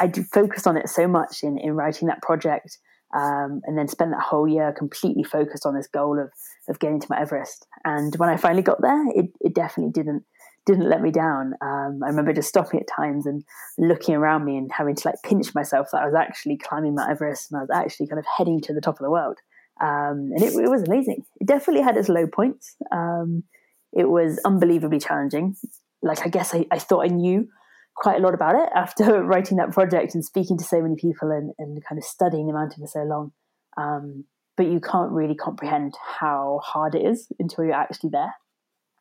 I 0.00 0.12
focused 0.32 0.68
on 0.68 0.76
it 0.76 0.88
so 0.88 1.08
much 1.08 1.42
in 1.42 1.58
in 1.58 1.72
writing 1.72 2.06
that 2.06 2.22
project, 2.22 2.78
um, 3.12 3.60
and 3.64 3.76
then 3.76 3.88
spent 3.88 4.12
that 4.12 4.22
whole 4.22 4.46
year 4.46 4.72
completely 4.72 5.24
focused 5.24 5.66
on 5.66 5.74
this 5.74 5.88
goal 5.88 6.20
of 6.20 6.30
of 6.68 6.78
getting 6.78 7.00
to 7.00 7.06
Mount 7.10 7.22
Everest. 7.22 7.66
And 7.84 8.14
when 8.16 8.28
I 8.28 8.36
finally 8.36 8.62
got 8.62 8.80
there, 8.80 9.04
it 9.16 9.32
it 9.40 9.56
definitely 9.56 9.90
didn't 9.90 10.22
didn't 10.64 10.88
let 10.88 11.02
me 11.02 11.10
down. 11.10 11.54
Um, 11.60 12.04
I 12.04 12.06
remember 12.06 12.32
just 12.32 12.48
stopping 12.48 12.78
at 12.78 12.86
times 12.86 13.26
and 13.26 13.42
looking 13.78 14.14
around 14.14 14.44
me 14.44 14.56
and 14.56 14.70
having 14.70 14.94
to 14.94 15.08
like 15.08 15.16
pinch 15.24 15.56
myself 15.56 15.88
that 15.90 16.02
I 16.02 16.06
was 16.06 16.14
actually 16.14 16.56
climbing 16.56 16.94
Mount 16.94 17.10
Everest 17.10 17.50
and 17.50 17.58
I 17.58 17.62
was 17.62 17.70
actually 17.70 18.06
kind 18.06 18.20
of 18.20 18.26
heading 18.36 18.60
to 18.60 18.72
the 18.72 18.80
top 18.80 18.94
of 18.94 19.04
the 19.04 19.10
world. 19.10 19.38
Um, 19.80 20.30
and 20.34 20.42
it, 20.42 20.54
it, 20.54 20.70
was 20.70 20.82
amazing. 20.82 21.24
It 21.40 21.46
definitely 21.46 21.82
had 21.82 21.96
its 21.96 22.08
low 22.08 22.26
points. 22.26 22.76
Um, 22.92 23.44
it 23.92 24.08
was 24.08 24.38
unbelievably 24.44 25.00
challenging. 25.00 25.56
Like 26.02 26.24
I 26.24 26.28
guess 26.28 26.54
I, 26.54 26.66
I, 26.70 26.78
thought 26.78 27.04
I 27.04 27.08
knew 27.08 27.48
quite 27.96 28.18
a 28.18 28.22
lot 28.22 28.34
about 28.34 28.54
it 28.54 28.68
after 28.74 29.22
writing 29.24 29.56
that 29.58 29.72
project 29.72 30.14
and 30.14 30.24
speaking 30.24 30.58
to 30.58 30.64
so 30.64 30.80
many 30.80 30.96
people 30.96 31.30
and, 31.30 31.52
and 31.58 31.82
kind 31.84 31.98
of 31.98 32.04
studying 32.04 32.46
the 32.46 32.52
mountain 32.52 32.82
for 32.82 32.86
so 32.86 33.02
long. 33.02 33.32
Um, 33.76 34.24
but 34.56 34.66
you 34.66 34.80
can't 34.80 35.12
really 35.12 35.34
comprehend 35.34 35.94
how 36.18 36.60
hard 36.62 36.94
it 36.94 37.04
is 37.04 37.28
until 37.38 37.64
you're 37.64 37.74
actually 37.74 38.10
there. 38.10 38.34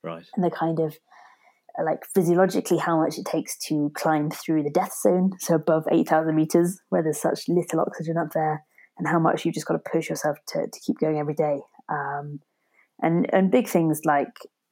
Right. 0.04 0.26
And 0.36 0.44
the 0.44 0.50
kind 0.50 0.80
of 0.80 0.96
like 1.84 2.00
physiologically 2.14 2.78
how 2.78 3.02
much 3.02 3.18
it 3.18 3.26
takes 3.26 3.58
to 3.68 3.92
climb 3.96 4.30
through 4.30 4.64
the 4.64 4.70
death 4.70 4.94
zone, 5.02 5.32
so 5.40 5.56
above 5.56 5.86
8,000 5.92 6.36
meters, 6.36 6.80
where 6.90 7.04
there's 7.04 7.22
such 7.22 7.48
little 7.48 7.82
oxygen 7.82 8.18
up 8.18 8.32
there, 8.34 8.64
and 9.02 9.10
how 9.10 9.18
much 9.18 9.46
you 9.46 9.52
just 9.52 9.66
got 9.66 9.74
to 9.74 9.92
push 9.92 10.10
yourself 10.10 10.38
to, 10.50 10.68
to 10.72 10.80
keep 10.80 11.00
going 11.00 11.18
every 11.18 11.34
day. 11.34 11.60
Um, 11.90 12.40
and 13.02 13.28
and 13.34 13.50
big 13.50 13.68
things 13.68 14.02
like 14.06 14.28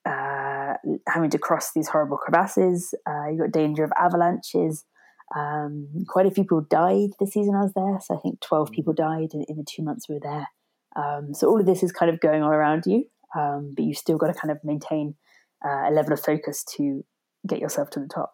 uh, 0.06 0.74
having 1.08 1.32
to 1.32 1.40
cross 1.40 1.72
these 1.74 1.88
horrible 1.88 2.18
crevasses. 2.18 2.94
Uh, 3.08 3.30
you 3.32 3.40
got 3.40 3.52
danger 3.52 3.84
of 3.84 3.92
avalanches. 4.00 4.86
Um, 5.36 6.06
quite 6.08 6.28
a 6.28 6.32
few 6.32 6.44
people 6.44 6.62
died 6.62 7.10
the 7.20 7.26
season 7.26 7.56
I 7.56 7.64
was 7.64 7.74
there, 7.74 7.98
so 8.04 8.16
I 8.16 8.20
think 8.20 8.40
twelve 8.40 8.70
people 8.72 8.94
died 8.94 9.30
in, 9.34 9.46
in 9.50 9.58
the 9.58 9.66
two 9.68 9.82
months 9.82 10.08
we 10.08 10.16
were 10.16 10.22
there. 10.22 10.48
Um, 10.96 11.34
so 11.34 11.48
all 11.48 11.60
of 11.60 11.66
this 11.66 11.82
is 11.82 11.92
kind 11.92 12.12
of 12.12 12.20
going 12.20 12.44
on 12.44 12.54
around 12.54 12.84
you, 12.86 13.06
um, 13.36 13.74
but 13.76 13.84
you've 13.84 13.98
still 13.98 14.18
got 14.18 14.28
to 14.28 14.40
kind 14.40 14.52
of 14.52 14.60
maintain 14.64 15.16
uh, 15.66 15.90
a 15.90 15.92
level 15.92 16.14
of 16.14 16.20
focus 16.20 16.64
to 16.78 17.04
get 17.48 17.60
yourself 17.60 17.90
to 17.92 18.00
the 18.00 18.08
top. 18.08 18.34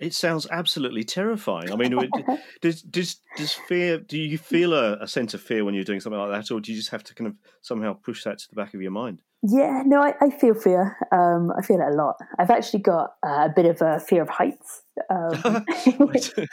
It 0.00 0.14
sounds 0.14 0.46
absolutely 0.50 1.04
terrifying. 1.04 1.70
I 1.70 1.76
mean, 1.76 2.10
does 2.62 2.80
does 2.82 3.20
does 3.36 3.52
fear? 3.52 3.98
Do 3.98 4.18
you 4.18 4.38
feel 4.38 4.72
a, 4.72 4.94
a, 4.94 5.06
sense 5.06 5.34
of 5.34 5.42
fear 5.42 5.62
when 5.64 5.74
you're 5.74 5.84
doing 5.84 6.00
something 6.00 6.18
like 6.18 6.30
that, 6.30 6.50
or 6.50 6.58
do 6.58 6.72
you 6.72 6.78
just 6.78 6.90
have 6.90 7.04
to 7.04 7.14
kind 7.14 7.28
of 7.28 7.34
somehow 7.60 7.92
push 7.92 8.24
that 8.24 8.38
to 8.38 8.48
the 8.48 8.56
back 8.56 8.72
of 8.72 8.80
your 8.80 8.92
mind? 8.92 9.20
Yeah, 9.42 9.82
no, 9.84 10.02
I, 10.02 10.14
I 10.20 10.30
feel 10.30 10.54
fear. 10.54 10.96
Um, 11.12 11.52
I 11.56 11.62
feel 11.62 11.80
it 11.80 11.92
a 11.92 11.96
lot. 11.96 12.16
I've 12.38 12.50
actually 12.50 12.80
got 12.80 13.14
uh, 13.26 13.48
a 13.50 13.52
bit 13.54 13.66
of 13.66 13.82
a 13.82 14.00
fear 14.00 14.22
of 14.22 14.30
heights. 14.30 14.82
Um, 15.10 15.34
so 15.84 16.46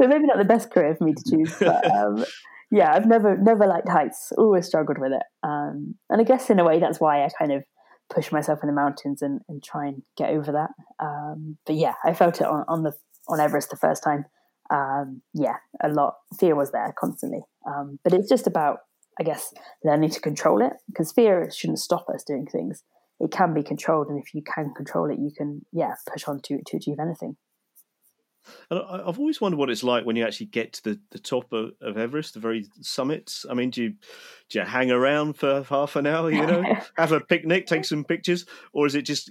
maybe 0.00 0.26
not 0.26 0.38
the 0.38 0.46
best 0.46 0.70
career 0.70 0.94
for 0.94 1.04
me 1.04 1.14
to 1.14 1.22
choose, 1.28 1.56
but 1.58 1.88
um, 1.90 2.24
yeah, 2.70 2.92
I've 2.92 3.06
never 3.06 3.36
never 3.36 3.66
liked 3.66 3.88
heights. 3.88 4.32
Always 4.38 4.66
struggled 4.66 4.98
with 4.98 5.12
it, 5.12 5.22
um, 5.42 5.96
and 6.08 6.20
I 6.20 6.24
guess 6.24 6.50
in 6.50 6.60
a 6.60 6.64
way 6.64 6.78
that's 6.78 7.00
why 7.00 7.24
I 7.24 7.28
kind 7.36 7.52
of 7.52 7.64
push 8.10 8.32
myself 8.32 8.58
in 8.62 8.66
the 8.66 8.74
mountains 8.74 9.22
and, 9.22 9.40
and 9.48 9.62
try 9.62 9.86
and 9.86 10.02
get 10.16 10.30
over 10.30 10.52
that. 10.52 10.70
Um, 10.98 11.56
but 11.64 11.76
yeah, 11.76 11.94
I 12.04 12.12
felt 12.12 12.40
it 12.40 12.46
on, 12.46 12.64
on 12.68 12.82
the 12.82 12.92
on 13.28 13.40
Everest 13.40 13.70
the 13.70 13.76
first 13.76 14.02
time. 14.02 14.24
Um, 14.70 15.22
yeah, 15.34 15.56
a 15.82 15.88
lot. 15.88 16.14
Fear 16.38 16.56
was 16.56 16.72
there 16.72 16.94
constantly, 16.98 17.42
um, 17.66 17.98
but 18.04 18.12
it's 18.12 18.28
just 18.28 18.46
about, 18.46 18.78
I 19.18 19.24
guess, 19.24 19.52
learning 19.84 20.10
to 20.10 20.20
control 20.20 20.62
it 20.62 20.72
because 20.88 21.12
fear 21.12 21.50
shouldn't 21.50 21.80
stop 21.80 22.06
us 22.12 22.24
doing 22.24 22.46
things. 22.46 22.82
It 23.18 23.30
can 23.30 23.52
be 23.52 23.62
controlled, 23.62 24.08
and 24.08 24.18
if 24.18 24.32
you 24.34 24.42
can 24.42 24.72
control 24.74 25.10
it, 25.10 25.18
you 25.18 25.30
can, 25.36 25.64
yeah, 25.72 25.94
push 26.10 26.26
on 26.26 26.40
to 26.44 26.60
to 26.66 26.76
achieve 26.76 26.98
anything. 27.00 27.36
And 28.70 28.80
I've 28.80 29.18
always 29.18 29.40
wondered 29.40 29.58
what 29.58 29.70
it's 29.70 29.82
like 29.82 30.04
when 30.04 30.16
you 30.16 30.24
actually 30.24 30.46
get 30.46 30.72
to 30.74 30.84
the, 30.84 31.00
the 31.10 31.18
top 31.18 31.52
of, 31.52 31.72
of 31.80 31.96
Everest, 31.96 32.34
the 32.34 32.40
very 32.40 32.66
summits. 32.80 33.44
I 33.48 33.54
mean, 33.54 33.70
do 33.70 33.82
you, 33.82 33.90
do 34.48 34.58
you 34.58 34.64
hang 34.64 34.90
around 34.90 35.34
for 35.34 35.62
half 35.64 35.96
an 35.96 36.06
hour, 36.06 36.30
you 36.30 36.46
know, 36.46 36.62
have 36.96 37.12
a 37.12 37.20
picnic, 37.20 37.66
take 37.66 37.84
some 37.84 38.04
pictures, 38.04 38.46
or 38.72 38.86
is 38.86 38.94
it 38.94 39.02
just, 39.02 39.30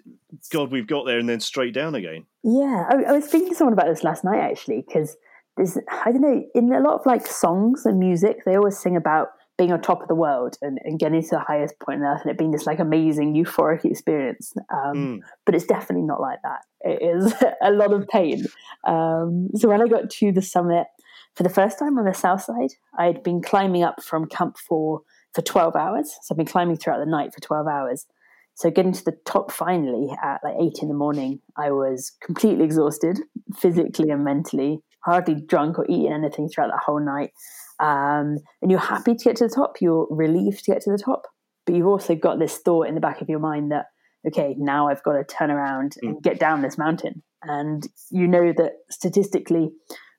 God, 0.51 0.71
we've 0.71 0.87
got 0.87 1.05
there 1.05 1.19
and 1.19 1.27
then 1.27 1.39
straight 1.39 1.73
down 1.73 1.95
again? 1.95 2.25
Yeah, 2.43 2.85
I, 2.89 3.03
I 3.03 3.11
was 3.13 3.25
speaking 3.25 3.49
to 3.49 3.55
someone 3.55 3.73
about 3.73 3.87
this 3.87 4.03
last 4.03 4.23
night 4.23 4.39
actually, 4.39 4.83
because 4.87 5.17
there's, 5.57 5.77
I 6.05 6.11
don't 6.11 6.21
know, 6.21 6.43
in 6.55 6.71
a 6.71 6.79
lot 6.79 6.99
of 6.99 7.05
like 7.05 7.25
songs 7.25 7.85
and 7.85 7.99
music, 7.99 8.45
they 8.45 8.55
always 8.55 8.77
sing 8.77 8.95
about 8.95 9.29
being 9.59 9.73
on 9.73 9.81
top 9.81 10.01
of 10.01 10.07
the 10.07 10.15
world 10.15 10.57
and, 10.61 10.79
and 10.85 10.97
getting 10.97 11.21
to 11.21 11.29
the 11.31 11.39
highest 11.39 11.77
point 11.79 12.01
on 12.01 12.07
earth 12.07 12.21
and 12.23 12.31
it 12.31 12.37
being 12.37 12.51
this 12.51 12.65
like 12.65 12.79
amazing 12.79 13.35
euphoric 13.35 13.83
experience. 13.83 14.53
Um, 14.73 14.95
mm. 14.95 15.19
But 15.45 15.53
it's 15.53 15.65
definitely 15.65 16.07
not 16.07 16.21
like 16.21 16.39
that. 16.43 16.61
It 16.79 17.03
is 17.03 17.33
a 17.61 17.71
lot 17.71 17.91
of 17.91 18.07
pain. 18.07 18.45
Um, 18.87 19.49
so 19.55 19.67
when 19.67 19.81
I 19.81 19.87
got 19.87 20.09
to 20.09 20.31
the 20.31 20.41
summit 20.41 20.87
for 21.35 21.43
the 21.43 21.49
first 21.49 21.77
time 21.77 21.99
on 21.99 22.05
the 22.05 22.13
south 22.13 22.41
side, 22.41 22.71
I'd 22.97 23.21
been 23.21 23.41
climbing 23.41 23.83
up 23.83 24.01
from 24.01 24.27
Camp 24.27 24.57
4 24.57 25.01
for 25.33 25.41
12 25.41 25.75
hours. 25.75 26.15
So 26.23 26.33
I've 26.33 26.37
been 26.37 26.47
climbing 26.47 26.77
throughout 26.77 26.99
the 26.99 27.11
night 27.11 27.33
for 27.33 27.41
12 27.41 27.67
hours. 27.67 28.07
So 28.55 28.71
getting 28.71 28.93
to 28.93 29.03
the 29.03 29.17
top 29.25 29.51
finally 29.51 30.09
at 30.23 30.39
like 30.41 30.55
8 30.57 30.79
in 30.81 30.87
the 30.87 30.93
morning, 30.93 31.41
I 31.57 31.71
was 31.71 32.13
completely 32.21 32.63
exhausted 32.63 33.19
physically 33.57 34.09
and 34.09 34.23
mentally, 34.23 34.79
hardly 35.03 35.35
drunk 35.35 35.77
or 35.79 35.85
eaten 35.89 36.13
anything 36.13 36.47
throughout 36.47 36.71
that 36.71 36.83
whole 36.85 36.99
night 36.99 37.31
um, 37.79 38.37
and 38.61 38.69
you're 38.69 38.79
happy 38.79 39.15
to 39.15 39.23
get 39.23 39.37
to 39.37 39.47
the 39.47 39.53
top, 39.53 39.77
you're 39.79 40.07
relieved 40.09 40.65
to 40.65 40.71
get 40.71 40.81
to 40.81 40.91
the 40.91 40.97
top, 40.97 41.23
but 41.65 41.75
you've 41.75 41.87
also 41.87 42.15
got 42.15 42.39
this 42.39 42.57
thought 42.57 42.87
in 42.87 42.95
the 42.95 43.01
back 43.01 43.21
of 43.21 43.29
your 43.29 43.39
mind 43.39 43.71
that, 43.71 43.85
okay, 44.27 44.55
now 44.57 44.89
I've 44.89 45.03
got 45.03 45.13
to 45.13 45.23
turn 45.23 45.49
around 45.49 45.95
and 46.01 46.17
mm. 46.17 46.21
get 46.21 46.39
down 46.39 46.61
this 46.61 46.77
mountain. 46.77 47.23
And 47.43 47.87
you 48.11 48.27
know 48.27 48.51
that 48.57 48.73
statistically, 48.89 49.71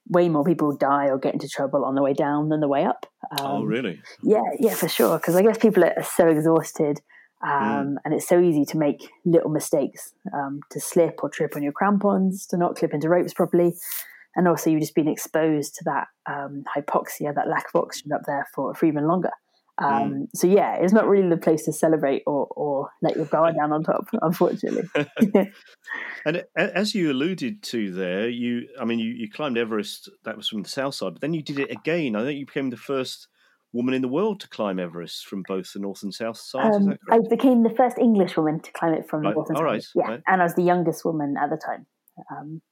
way 0.08 0.28
more 0.28 0.44
people 0.44 0.74
die 0.74 1.06
or 1.06 1.18
get 1.18 1.34
into 1.34 1.48
trouble 1.48 1.84
on 1.84 1.94
the 1.94 2.02
way 2.02 2.14
down 2.14 2.48
than 2.48 2.60
the 2.60 2.68
way 2.68 2.84
up. 2.84 3.06
Oh, 3.38 3.44
um, 3.44 3.62
oh, 3.62 3.64
really? 3.64 4.00
Yeah, 4.22 4.42
yeah, 4.58 4.74
for 4.74 4.88
sure. 4.88 5.18
Because 5.18 5.36
I 5.36 5.42
guess 5.42 5.58
people 5.58 5.84
are 5.84 6.02
so 6.02 6.28
exhausted. 6.28 7.00
Um, 7.42 7.50
mm. 7.52 7.96
And 8.04 8.14
it's 8.14 8.26
so 8.26 8.40
easy 8.40 8.64
to 8.66 8.78
make 8.78 9.10
little 9.24 9.50
mistakes, 9.50 10.12
um, 10.34 10.60
to 10.70 10.80
slip 10.80 11.20
or 11.22 11.28
trip 11.28 11.56
on 11.56 11.62
your 11.62 11.72
crampons, 11.72 12.46
to 12.46 12.56
not 12.56 12.76
clip 12.76 12.94
into 12.94 13.08
ropes 13.08 13.34
properly 13.34 13.74
and 14.40 14.48
also 14.48 14.70
you've 14.70 14.80
just 14.80 14.94
been 14.94 15.06
exposed 15.06 15.74
to 15.74 15.84
that 15.84 16.06
um, 16.24 16.64
hypoxia, 16.74 17.34
that 17.34 17.46
lack 17.46 17.66
of 17.74 17.82
oxygen 17.82 18.10
up 18.10 18.22
there 18.26 18.46
for, 18.54 18.74
for 18.74 18.86
even 18.86 19.06
longer. 19.06 19.32
Um, 19.76 20.12
mm. 20.12 20.26
So 20.34 20.46
yeah, 20.46 20.76
it's 20.76 20.94
not 20.94 21.06
really 21.06 21.28
the 21.28 21.36
place 21.36 21.66
to 21.66 21.74
celebrate 21.74 22.22
or, 22.26 22.46
or 22.46 22.88
let 23.02 23.16
your 23.16 23.26
guard 23.26 23.56
down 23.56 23.70
on 23.70 23.84
top, 23.84 24.08
unfortunately. 24.22 24.88
and 26.24 26.44
as 26.56 26.94
you 26.94 27.12
alluded 27.12 27.62
to 27.64 27.92
there, 27.92 28.30
you 28.30 28.66
I 28.80 28.86
mean 28.86 28.98
you, 28.98 29.10
you 29.10 29.30
climbed 29.30 29.58
Everest. 29.58 30.08
That 30.24 30.38
was 30.38 30.48
from 30.48 30.62
the 30.62 30.70
south 30.70 30.94
side, 30.94 31.12
but 31.12 31.20
then 31.20 31.34
you 31.34 31.42
did 31.42 31.58
it 31.58 31.70
again. 31.70 32.16
I 32.16 32.24
think 32.24 32.38
you 32.38 32.46
became 32.46 32.70
the 32.70 32.78
first 32.78 33.28
woman 33.74 33.92
in 33.92 34.00
the 34.00 34.08
world 34.08 34.40
to 34.40 34.48
climb 34.48 34.80
Everest 34.80 35.26
from 35.26 35.42
both 35.46 35.70
the 35.74 35.80
north 35.80 36.02
and 36.02 36.14
south 36.14 36.38
sides. 36.38 36.76
Um, 36.76 36.96
I 37.10 37.18
became 37.28 37.62
the 37.62 37.74
first 37.76 37.98
English 37.98 38.38
woman 38.38 38.60
to 38.60 38.72
climb 38.72 38.94
it 38.94 39.06
from 39.06 39.20
right. 39.20 39.32
the 39.32 39.34
north 39.34 39.50
and 39.50 39.58
south. 39.58 39.64
Right. 39.64 39.84
Yeah, 39.94 40.08
right. 40.08 40.22
and 40.26 40.40
I 40.40 40.44
was 40.44 40.54
the 40.54 40.62
youngest 40.62 41.04
woman 41.04 41.34
at 41.38 41.50
the 41.50 41.58
time. 41.58 41.84
Um, 42.30 42.62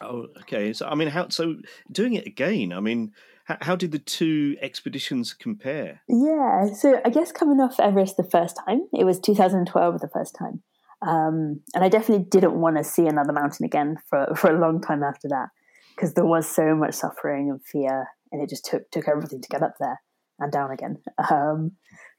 Oh, 0.00 0.26
okay. 0.42 0.72
So, 0.72 0.86
I 0.86 0.94
mean, 0.94 1.08
how? 1.08 1.28
So, 1.28 1.56
doing 1.90 2.14
it 2.14 2.26
again. 2.26 2.72
I 2.72 2.80
mean, 2.80 3.12
how, 3.44 3.58
how, 3.60 3.76
did 3.76 3.92
the 3.92 3.98
two 3.98 4.56
expeditions 4.60 5.32
compare? 5.32 6.02
Yeah. 6.08 6.72
So, 6.72 7.00
I 7.04 7.10
guess 7.10 7.32
coming 7.32 7.60
off 7.60 7.80
Everest 7.80 8.16
the 8.16 8.24
first 8.24 8.58
time, 8.66 8.82
it 8.92 9.04
was 9.04 9.18
2012 9.20 10.00
the 10.00 10.08
first 10.08 10.36
time, 10.38 10.62
um, 11.02 11.60
and 11.74 11.84
I 11.84 11.88
definitely 11.88 12.26
didn't 12.26 12.60
want 12.60 12.76
to 12.76 12.84
see 12.84 13.06
another 13.06 13.32
mountain 13.32 13.64
again 13.64 13.96
for 14.08 14.34
for 14.36 14.54
a 14.54 14.58
long 14.58 14.80
time 14.80 15.02
after 15.02 15.28
that 15.28 15.48
because 15.94 16.14
there 16.14 16.26
was 16.26 16.48
so 16.48 16.74
much 16.74 16.94
suffering 16.94 17.50
and 17.50 17.60
fear, 17.64 18.08
and 18.30 18.42
it 18.42 18.48
just 18.48 18.64
took 18.64 18.90
took 18.90 19.08
everything 19.08 19.40
to 19.40 19.48
get 19.48 19.62
up 19.62 19.74
there 19.80 20.00
and 20.38 20.52
down 20.52 20.70
again. 20.70 20.98
Um, 21.30 21.72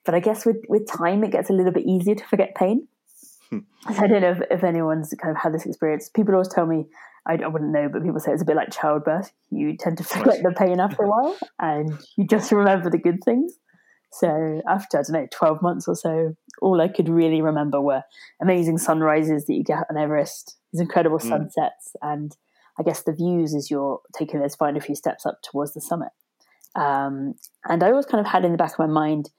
but 0.06 0.16
I 0.16 0.20
guess 0.20 0.46
with 0.46 0.58
with 0.68 0.88
time, 0.88 1.24
it 1.24 1.32
gets 1.32 1.50
a 1.50 1.54
little 1.54 1.72
bit 1.72 1.86
easier 1.86 2.16
to 2.16 2.26
forget 2.26 2.56
pain. 2.56 2.88
Hmm. 3.50 3.60
I 3.88 4.08
don't 4.08 4.22
know 4.22 4.32
if, 4.32 4.42
if 4.52 4.64
anyone's 4.64 5.14
kind 5.22 5.36
of 5.36 5.42
had 5.42 5.54
this 5.54 5.66
experience. 5.66 6.10
People 6.10 6.34
always 6.34 6.50
tell 6.50 6.66
me 6.66 6.86
I, 7.30 7.44
I, 7.44 7.48
wouldn't 7.48 7.72
know, 7.72 7.88
but 7.88 8.04
people 8.04 8.20
say 8.20 8.32
it's 8.32 8.42
a 8.42 8.46
bit 8.46 8.56
like 8.56 8.72
childbirth. 8.72 9.32
You 9.52 9.78
tend 9.78 9.98
to 10.00 10.04
forget 10.04 10.42
the 10.44 10.52
pain 10.58 10.80
after 10.80 11.04
a 11.04 11.08
while, 11.08 11.38
and 11.60 11.92
you 12.18 12.26
just 12.26 12.52
remember 12.52 12.90
the 12.90 12.98
good 12.98 13.24
things. 13.24 13.54
So 14.12 14.62
after 14.68 14.98
I 14.98 15.04
don't 15.04 15.14
know, 15.14 15.28
twelve 15.32 15.62
months 15.62 15.88
or 15.88 15.96
so, 15.96 16.36
all 16.62 16.82
I 16.82 16.88
could 16.88 17.08
really 17.08 17.42
remember 17.42 17.80
were 17.80 18.04
amazing 18.42 18.80
sunrises 18.80 19.46
that 19.46 19.54
you 19.54 19.64
get 19.64 19.86
on 19.90 19.98
Everest, 19.98 20.58
these 20.74 20.82
incredible 20.82 21.20
mm. 21.20 21.30
sunsets, 21.30 21.96
and 22.02 22.36
I 22.80 22.84
guess 22.84 23.04
the 23.04 23.14
views 23.14 23.54
as 23.54 23.70
you're 23.70 24.00
taking 24.18 24.40
those 24.40 24.56
final 24.56 24.82
few 24.82 24.96
steps 24.96 25.26
up 25.26 25.40
towards 25.44 25.74
the 25.74 25.82
summit. 25.82 26.10
Um, 26.76 27.36
and 27.66 27.84
I 27.84 27.92
always 27.92 28.06
kind 28.06 28.26
of 28.26 28.32
had 28.32 28.46
in 28.46 28.52
the 28.52 28.58
back 28.58 28.74
of 28.74 28.80
my 28.80 28.88
mind 28.88 29.30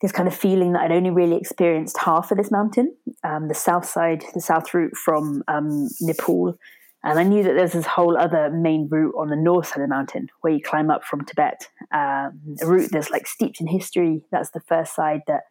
this 0.00 0.12
kind 0.12 0.28
of 0.28 0.34
feeling 0.34 0.72
that 0.72 0.82
I'd 0.82 0.92
only 0.92 1.10
really 1.10 1.36
experienced 1.36 1.96
half 1.98 2.30
of 2.30 2.36
this 2.36 2.50
mountain, 2.50 2.94
um, 3.22 3.48
the 3.48 3.54
south 3.54 3.86
side, 3.86 4.22
the 4.34 4.40
south 4.40 4.72
route 4.74 4.96
from 4.96 5.42
um, 5.48 5.88
Nepal 6.00 6.58
and 7.04 7.18
I 7.18 7.22
knew 7.22 7.42
that 7.42 7.54
there's 7.54 7.74
this 7.74 7.84
whole 7.84 8.16
other 8.16 8.50
main 8.50 8.88
route 8.88 9.14
on 9.18 9.28
the 9.28 9.36
north 9.36 9.66
side 9.66 9.76
of 9.76 9.82
the 9.82 9.94
mountain 9.94 10.30
where 10.40 10.54
you 10.54 10.62
climb 10.62 10.90
up 10.90 11.04
from 11.04 11.22
Tibet. 11.22 11.68
Um, 11.92 12.56
a 12.62 12.66
route 12.66 12.90
that's 12.90 13.10
like 13.10 13.26
steeped 13.26 13.60
in 13.60 13.66
history. 13.66 14.22
That's 14.32 14.50
the 14.50 14.60
first 14.60 14.94
side 14.94 15.20
that 15.26 15.42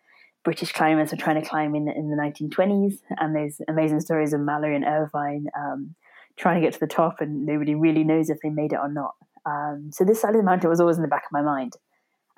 British 0.44 0.72
climbers 0.72 1.12
were 1.12 1.18
trying 1.18 1.40
to 1.40 1.48
climb 1.48 1.76
in, 1.76 1.88
in 1.88 2.10
the 2.10 2.16
1920s. 2.16 2.96
And 3.20 3.36
there's 3.36 3.62
amazing 3.68 4.00
stories 4.00 4.34
of 4.34 4.42
Mallory 4.42 4.76
and 4.76 4.84
Irvine 4.84 5.46
um, 5.56 5.94
trying 6.38 6.60
to 6.60 6.66
get 6.66 6.74
to 6.74 6.80
the 6.80 6.88
top, 6.88 7.22
and 7.22 7.46
nobody 7.46 7.76
really 7.76 8.04
knows 8.04 8.32
if 8.32 8.40
they 8.42 8.50
made 8.50 8.74
it 8.74 8.80
or 8.82 8.92
not. 8.92 9.14
Um, 9.46 9.92
so 9.92 10.04
this 10.04 10.22
side 10.22 10.32
of 10.32 10.38
the 10.38 10.44
mountain 10.44 10.72
was 10.72 10.82
always 10.82 10.98
in 10.98 11.04
the 11.04 11.08
back 11.08 11.26
of 11.26 11.32
my 11.32 11.44
mind. 11.44 11.74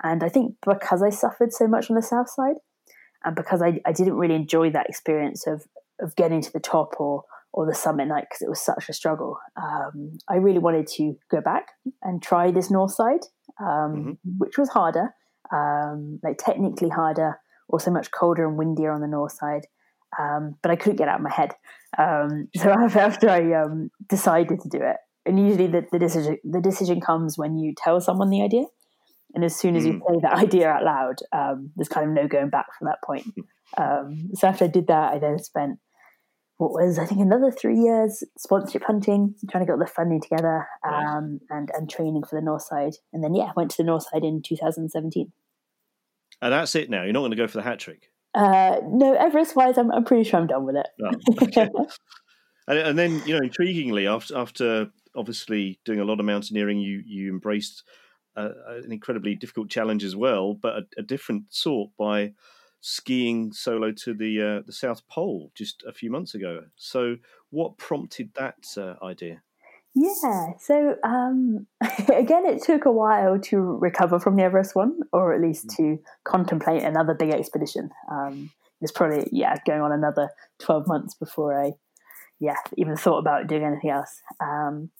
And 0.02 0.22
I 0.22 0.28
think 0.28 0.56
because 0.60 1.02
I 1.02 1.08
suffered 1.08 1.54
so 1.54 1.66
much 1.66 1.88
on 1.88 1.96
the 1.96 2.02
south 2.02 2.28
side, 2.28 2.56
and 3.24 3.34
because 3.34 3.62
I, 3.62 3.80
I 3.86 3.92
didn't 3.92 4.18
really 4.18 4.34
enjoy 4.34 4.70
that 4.72 4.90
experience 4.90 5.46
of, 5.46 5.64
of 6.00 6.14
getting 6.16 6.42
to 6.42 6.52
the 6.52 6.60
top 6.60 7.00
or 7.00 7.24
or 7.56 7.66
the 7.66 7.74
summit 7.74 8.06
night 8.06 8.26
because 8.28 8.42
it 8.42 8.50
was 8.50 8.60
such 8.60 8.88
a 8.88 8.92
struggle. 8.92 9.38
Um, 9.56 10.18
I 10.28 10.36
really 10.36 10.58
wanted 10.58 10.86
to 10.98 11.16
go 11.30 11.40
back 11.40 11.70
and 12.02 12.22
try 12.22 12.50
this 12.50 12.70
north 12.70 12.92
side, 12.92 13.24
um, 13.58 13.66
mm-hmm. 13.66 14.12
which 14.36 14.58
was 14.58 14.68
harder, 14.68 15.14
um, 15.50 16.20
like 16.22 16.36
technically 16.38 16.90
harder, 16.90 17.40
also 17.68 17.90
much 17.90 18.10
colder 18.10 18.46
and 18.46 18.58
windier 18.58 18.92
on 18.92 19.00
the 19.00 19.08
north 19.08 19.32
side. 19.32 19.66
Um, 20.20 20.56
but 20.62 20.70
I 20.70 20.76
couldn't 20.76 20.96
get 20.96 21.08
out 21.08 21.16
of 21.16 21.22
my 21.22 21.32
head. 21.32 21.52
Um, 21.96 22.48
so 22.54 22.70
after 22.94 23.30
I 23.30 23.54
um, 23.54 23.90
decided 24.06 24.60
to 24.60 24.68
do 24.68 24.78
it, 24.82 24.96
and 25.24 25.40
usually 25.40 25.66
the, 25.66 25.84
the, 25.90 25.98
decision 25.98 26.38
the 26.44 26.60
decision 26.60 27.00
comes 27.00 27.36
when 27.36 27.56
you 27.56 27.74
tell 27.74 28.00
someone 28.02 28.28
the 28.28 28.42
idea, 28.42 28.64
and 29.34 29.44
as 29.44 29.56
soon 29.56 29.76
as 29.76 29.84
mm. 29.84 29.94
you 29.94 30.02
say 30.06 30.18
that 30.22 30.34
idea 30.44 30.68
out 30.68 30.84
loud, 30.84 31.16
there's 31.74 31.88
kind 31.88 32.06
of 32.06 32.12
no 32.12 32.28
going 32.28 32.50
back 32.50 32.66
from 32.78 32.86
that 32.86 32.98
point. 33.02 33.26
Mm. 33.78 34.36
so 34.36 34.46
after 34.46 34.66
I 34.66 34.68
did 34.68 34.88
that, 34.88 35.14
I 35.14 35.18
then 35.18 35.38
spent 35.38 35.78
what 36.58 36.72
was 36.72 36.98
I 36.98 37.04
think 37.04 37.20
another 37.20 37.50
three 37.50 37.78
years 37.78 38.24
sponsorship 38.38 38.84
hunting, 38.84 39.34
trying 39.50 39.62
to 39.62 39.66
get 39.66 39.72
all 39.72 39.78
the 39.78 39.86
funding 39.86 40.20
together, 40.20 40.66
um, 40.86 41.40
and 41.50 41.70
and 41.74 41.90
training 41.90 42.22
for 42.28 42.38
the 42.38 42.44
North 42.44 42.62
Side, 42.62 42.94
and 43.12 43.22
then 43.22 43.34
yeah, 43.34 43.52
went 43.56 43.70
to 43.72 43.76
the 43.78 43.84
North 43.84 44.06
Side 44.10 44.24
in 44.24 44.42
2017. 44.42 45.32
And 46.42 46.52
that's 46.52 46.74
it 46.74 46.90
now. 46.90 47.02
You're 47.02 47.12
not 47.12 47.20
going 47.20 47.30
to 47.30 47.36
go 47.36 47.46
for 47.46 47.58
the 47.58 47.62
hat 47.62 47.78
trick. 47.78 48.10
Uh, 48.34 48.80
no, 48.84 49.14
Everest 49.14 49.56
wise, 49.56 49.78
I'm, 49.78 49.90
I'm 49.90 50.04
pretty 50.04 50.28
sure 50.28 50.38
I'm 50.38 50.46
done 50.46 50.66
with 50.66 50.76
it. 50.76 50.86
Oh, 51.02 51.42
okay. 51.42 51.68
and, 52.68 52.78
and 52.78 52.98
then 52.98 53.22
you 53.26 53.34
know, 53.34 53.40
intriguingly, 53.40 54.10
after 54.10 54.36
after 54.36 54.90
obviously 55.14 55.78
doing 55.84 56.00
a 56.00 56.04
lot 56.04 56.20
of 56.20 56.26
mountaineering, 56.26 56.78
you 56.78 57.02
you 57.04 57.30
embraced 57.30 57.82
uh, 58.36 58.50
an 58.68 58.92
incredibly 58.92 59.34
difficult 59.34 59.68
challenge 59.68 60.04
as 60.04 60.16
well, 60.16 60.54
but 60.54 60.74
a, 60.74 60.82
a 60.98 61.02
different 61.02 61.44
sort 61.50 61.90
by 61.98 62.32
skiing 62.88 63.52
solo 63.52 63.90
to 63.90 64.14
the 64.14 64.40
uh, 64.40 64.62
the 64.64 64.72
South 64.72 65.02
Pole 65.08 65.50
just 65.56 65.82
a 65.86 65.92
few 65.92 66.08
months 66.08 66.34
ago. 66.34 66.60
So, 66.76 67.16
what 67.50 67.78
prompted 67.78 68.30
that 68.34 68.64
uh, 68.76 68.94
idea? 69.04 69.42
Yeah, 69.94 70.52
so 70.60 70.94
um, 71.02 71.66
again, 72.08 72.46
it 72.46 72.62
took 72.62 72.84
a 72.84 72.92
while 72.92 73.40
to 73.40 73.58
recover 73.58 74.20
from 74.20 74.36
the 74.36 74.44
Everest 74.44 74.76
one, 74.76 75.00
or 75.12 75.34
at 75.34 75.40
least 75.40 75.66
mm. 75.66 75.76
to 75.76 75.98
contemplate 76.24 76.84
another 76.84 77.14
big 77.14 77.30
expedition. 77.30 77.90
Um, 78.10 78.50
it's 78.80 78.92
probably 78.92 79.28
yeah 79.32 79.56
going 79.66 79.80
on 79.80 79.90
another 79.90 80.30
twelve 80.60 80.86
months 80.86 81.14
before 81.14 81.60
I 81.60 81.72
yeah 82.38 82.56
even 82.76 82.96
thought 82.96 83.18
about 83.18 83.48
doing 83.48 83.64
anything 83.64 83.90
else. 83.90 84.22
Um, 84.40 84.90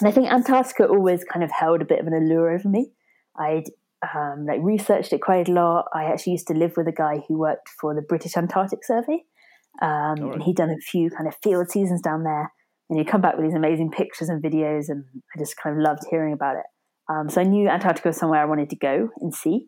and 0.00 0.08
I 0.08 0.12
think 0.12 0.30
Antarctica 0.30 0.86
always 0.86 1.24
kind 1.24 1.42
of 1.42 1.50
held 1.50 1.82
a 1.82 1.86
bit 1.86 1.98
of 1.98 2.06
an 2.06 2.14
allure 2.14 2.52
over 2.52 2.68
me. 2.68 2.92
I'd 3.36 3.70
um, 4.14 4.46
like 4.46 4.60
researched 4.62 5.12
it 5.12 5.20
quite 5.20 5.48
a 5.48 5.52
lot. 5.52 5.86
I 5.94 6.04
actually 6.04 6.32
used 6.32 6.48
to 6.48 6.54
live 6.54 6.76
with 6.76 6.88
a 6.88 6.92
guy 6.92 7.22
who 7.28 7.38
worked 7.38 7.68
for 7.80 7.94
the 7.94 8.02
British 8.02 8.36
Antarctic 8.36 8.84
Survey, 8.84 9.24
um, 9.82 10.14
right. 10.16 10.34
and 10.34 10.42
he'd 10.42 10.56
done 10.56 10.70
a 10.70 10.78
few 10.78 11.10
kind 11.10 11.28
of 11.28 11.34
field 11.42 11.70
seasons 11.70 12.00
down 12.00 12.24
there. 12.24 12.52
And 12.88 12.98
he'd 12.98 13.06
come 13.06 13.20
back 13.20 13.36
with 13.36 13.46
these 13.46 13.54
amazing 13.54 13.92
pictures 13.92 14.28
and 14.28 14.42
videos, 14.42 14.88
and 14.88 15.04
I 15.14 15.38
just 15.38 15.56
kind 15.56 15.76
of 15.76 15.82
loved 15.82 16.02
hearing 16.10 16.32
about 16.32 16.56
it. 16.56 16.66
Um, 17.08 17.28
so 17.28 17.40
I 17.40 17.44
knew 17.44 17.68
Antarctica 17.68 18.08
was 18.08 18.16
somewhere 18.16 18.40
I 18.40 18.46
wanted 18.46 18.70
to 18.70 18.76
go 18.76 19.10
and 19.20 19.34
see. 19.34 19.66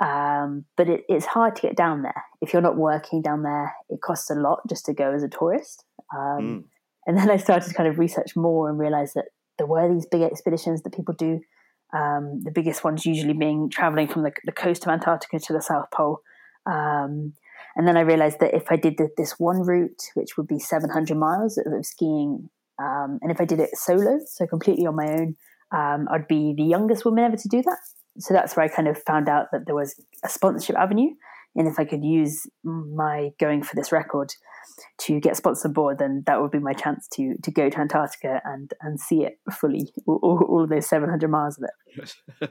Um, 0.00 0.64
but 0.76 0.88
it, 0.88 1.02
it's 1.08 1.26
hard 1.26 1.56
to 1.56 1.62
get 1.62 1.76
down 1.76 2.02
there. 2.02 2.24
If 2.40 2.52
you're 2.52 2.62
not 2.62 2.76
working 2.76 3.22
down 3.22 3.42
there, 3.42 3.74
it 3.90 4.00
costs 4.02 4.30
a 4.30 4.34
lot 4.34 4.60
just 4.68 4.86
to 4.86 4.94
go 4.94 5.12
as 5.12 5.22
a 5.22 5.28
tourist. 5.28 5.84
Mm. 6.12 6.64
And 7.06 7.18
then 7.18 7.30
I 7.30 7.36
started 7.36 7.68
to 7.68 7.74
kind 7.74 7.88
of 7.88 7.98
research 7.98 8.34
more 8.34 8.68
and 8.68 8.78
realize 8.78 9.12
that 9.14 9.26
there 9.58 9.66
were 9.66 9.92
these 9.92 10.06
big 10.06 10.22
expeditions 10.22 10.82
that 10.82 10.94
people 10.94 11.14
do 11.14 11.40
um, 11.94 12.40
the 12.42 12.50
biggest 12.50 12.82
ones 12.82 13.06
usually 13.06 13.34
being 13.34 13.70
traveling 13.70 14.08
from 14.08 14.24
the, 14.24 14.32
the, 14.44 14.52
coast 14.52 14.84
of 14.84 14.92
Antarctica 14.92 15.38
to 15.38 15.52
the 15.52 15.62
South 15.62 15.86
Pole. 15.92 16.20
Um, 16.66 17.34
and 17.76 17.86
then 17.86 17.96
I 17.96 18.00
realized 18.00 18.40
that 18.40 18.54
if 18.54 18.70
I 18.70 18.76
did 18.76 18.96
the, 18.98 19.10
this 19.16 19.38
one 19.38 19.60
route, 19.60 20.02
which 20.14 20.36
would 20.36 20.48
be 20.48 20.58
700 20.58 21.16
miles 21.16 21.56
of, 21.58 21.86
skiing, 21.86 22.50
um, 22.82 23.18
and 23.22 23.30
if 23.30 23.40
I 23.40 23.44
did 23.44 23.60
it 23.60 23.70
solo, 23.74 24.18
so 24.26 24.46
completely 24.46 24.86
on 24.86 24.96
my 24.96 25.06
own, 25.06 25.36
um, 25.72 26.08
I'd 26.10 26.26
be 26.26 26.54
the 26.56 26.64
youngest 26.64 27.04
woman 27.04 27.24
ever 27.24 27.36
to 27.36 27.48
do 27.48 27.62
that. 27.62 27.78
So 28.18 28.34
that's 28.34 28.56
where 28.56 28.64
I 28.64 28.68
kind 28.68 28.88
of 28.88 29.00
found 29.02 29.28
out 29.28 29.46
that 29.52 29.66
there 29.66 29.74
was 29.74 30.00
a 30.24 30.28
sponsorship 30.28 30.76
avenue. 30.76 31.10
And 31.56 31.68
if 31.68 31.78
I 31.78 31.84
could 31.84 32.04
use 32.04 32.46
my 32.62 33.30
going 33.38 33.62
for 33.62 33.76
this 33.76 33.92
record 33.92 34.32
to 34.98 35.20
get 35.20 35.36
sponsored 35.36 35.70
on 35.70 35.72
board, 35.72 35.98
then 35.98 36.24
that 36.26 36.40
would 36.40 36.50
be 36.50 36.58
my 36.58 36.72
chance 36.72 37.06
to 37.14 37.36
to 37.42 37.50
go 37.50 37.70
to 37.70 37.78
Antarctica 37.78 38.40
and 38.44 38.72
and 38.80 38.98
see 39.00 39.24
it 39.24 39.38
fully, 39.52 39.92
all, 40.06 40.44
all 40.48 40.64
of 40.64 40.68
those 40.68 40.88
seven 40.88 41.08
hundred 41.08 41.30
miles 41.30 41.58
of 41.58 41.64
it. 41.64 42.50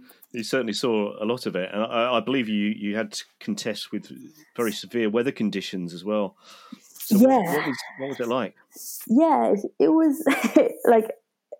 you 0.32 0.42
certainly 0.42 0.72
saw 0.72 1.12
a 1.22 1.26
lot 1.26 1.46
of 1.46 1.56
it, 1.56 1.70
and 1.72 1.82
I, 1.82 2.14
I, 2.14 2.20
believe 2.20 2.48
you 2.48 2.72
you 2.76 2.96
had 2.96 3.12
to 3.12 3.24
contest 3.40 3.92
with 3.92 4.10
very 4.56 4.72
severe 4.72 5.10
weather 5.10 5.32
conditions 5.32 5.92
as 5.92 6.04
well. 6.04 6.36
So 6.80 7.16
yeah, 7.16 7.38
what, 7.38 7.44
what, 7.44 7.66
was, 7.66 7.76
what 7.98 8.08
was 8.08 8.20
it 8.20 8.28
like? 8.28 8.54
Yeah, 9.08 9.54
it 9.78 9.88
was 9.88 10.24
like 10.86 11.10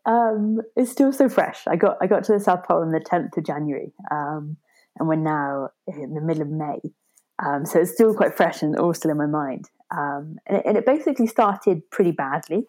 um, 0.06 0.60
it's 0.76 0.90
still 0.90 1.12
so 1.12 1.28
fresh. 1.28 1.66
I 1.66 1.76
got 1.76 1.98
I 2.00 2.06
got 2.06 2.24
to 2.24 2.32
the 2.32 2.40
South 2.40 2.66
Pole 2.66 2.82
on 2.82 2.92
the 2.92 3.00
tenth 3.00 3.36
of 3.36 3.44
January, 3.44 3.92
um, 4.10 4.56
and 4.98 5.08
we're 5.08 5.16
now 5.16 5.70
in 5.86 6.14
the 6.14 6.20
middle 6.20 6.42
of 6.42 6.50
May. 6.50 6.80
Um, 7.44 7.64
so 7.66 7.80
it's 7.80 7.92
still 7.92 8.14
quite 8.14 8.36
fresh 8.36 8.62
and 8.62 8.76
all 8.76 8.94
still 8.94 9.10
in 9.10 9.16
my 9.16 9.26
mind. 9.26 9.68
Um, 9.90 10.36
and, 10.46 10.58
it, 10.58 10.62
and, 10.66 10.76
it, 10.76 10.86
basically 10.86 11.26
started 11.26 11.90
pretty 11.90 12.12
badly 12.12 12.66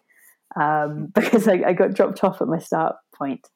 um, 0.60 1.06
because 1.14 1.48
I, 1.48 1.62
I, 1.66 1.72
got 1.72 1.94
dropped 1.94 2.22
off 2.22 2.42
at 2.42 2.48
my 2.48 2.58
start 2.58 2.96
point 3.14 3.48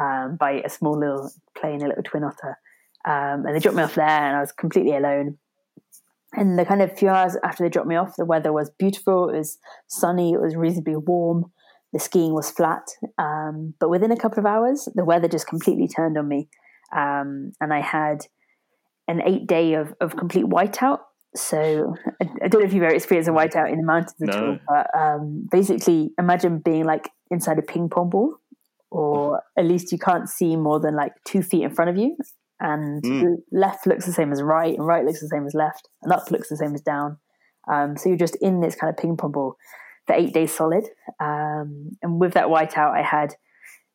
um, 0.00 0.36
by 0.36 0.62
a 0.64 0.68
small 0.68 0.98
little 0.98 1.30
plane, 1.56 1.82
a 1.82 1.88
little 1.88 2.02
twin 2.02 2.24
otter. 2.24 2.58
Um, 3.04 3.46
and 3.46 3.54
they 3.54 3.58
dropped 3.58 3.76
me 3.76 3.82
off 3.82 3.94
there, 3.94 4.06
and 4.06 4.36
I 4.36 4.40
was 4.40 4.52
completely 4.52 4.96
alone. 4.96 5.38
And 6.34 6.58
the 6.58 6.64
kind 6.64 6.80
of 6.80 6.96
few 6.96 7.08
hours 7.08 7.36
after 7.44 7.62
they 7.62 7.68
dropped 7.68 7.88
me 7.88 7.96
off, 7.96 8.16
the 8.16 8.24
weather 8.24 8.52
was 8.52 8.70
beautiful. 8.78 9.28
It 9.28 9.36
was 9.36 9.58
sunny. 9.88 10.32
It 10.32 10.40
was 10.40 10.56
reasonably 10.56 10.96
warm. 10.96 11.52
The 11.92 11.98
skiing 11.98 12.32
was 12.32 12.50
flat. 12.50 12.88
Um, 13.18 13.74
but 13.78 13.90
within 13.90 14.12
a 14.12 14.16
couple 14.16 14.38
of 14.38 14.46
hours, 14.46 14.88
the 14.94 15.04
weather 15.04 15.28
just 15.28 15.46
completely 15.46 15.88
turned 15.88 16.16
on 16.16 16.28
me. 16.28 16.48
And 16.92 17.72
I 17.72 17.80
had 17.80 18.26
an 19.08 19.22
eight 19.26 19.46
day 19.46 19.74
of, 19.74 19.94
of 20.00 20.16
complete 20.16 20.46
whiteout. 20.46 21.00
So 21.34 21.94
I, 22.20 22.28
I, 22.44 22.48
don't 22.48 22.60
know 22.60 22.66
if 22.66 22.74
you've 22.74 22.82
ever 22.82 22.94
experienced 22.94 23.28
a 23.28 23.32
whiteout 23.32 23.72
in 23.72 23.78
the 23.78 23.86
mountains 23.86 24.16
at 24.22 24.36
all, 24.36 24.58
but 24.68 24.86
um, 24.98 25.48
basically 25.50 26.10
imagine 26.18 26.58
being 26.58 26.84
like 26.84 27.10
inside 27.30 27.58
a 27.58 27.62
ping 27.62 27.88
pong 27.88 28.10
ball, 28.10 28.36
or 28.90 29.42
at 29.56 29.64
least 29.64 29.92
you 29.92 29.98
can't 29.98 30.28
see 30.28 30.56
more 30.56 30.78
than 30.78 30.94
like 30.94 31.12
two 31.24 31.42
feet 31.42 31.62
in 31.62 31.74
front 31.74 31.90
of 31.90 31.96
you, 31.96 32.16
and 32.60 33.02
mm. 33.02 33.36
left 33.50 33.86
looks 33.86 34.04
the 34.04 34.12
same 34.12 34.30
as 34.30 34.42
right, 34.42 34.76
and 34.76 34.86
right 34.86 35.06
looks 35.06 35.20
the 35.20 35.28
same 35.28 35.46
as 35.46 35.54
left, 35.54 35.88
and 36.02 36.12
up 36.12 36.30
looks 36.30 36.50
the 36.50 36.56
same 36.56 36.74
as 36.74 36.82
down. 36.82 37.16
Um, 37.72 37.96
so 37.96 38.08
you're 38.08 38.18
just 38.18 38.36
in 38.36 38.60
this 38.60 38.74
kind 38.74 38.90
of 38.90 38.98
ping 38.98 39.16
pong 39.16 39.32
ball 39.32 39.56
for 40.06 40.14
eight 40.14 40.34
days 40.34 40.54
solid. 40.54 40.84
Um, 41.20 41.92
and 42.02 42.20
with 42.20 42.34
that 42.34 42.48
whiteout, 42.48 42.96
I 42.96 43.02
had 43.02 43.34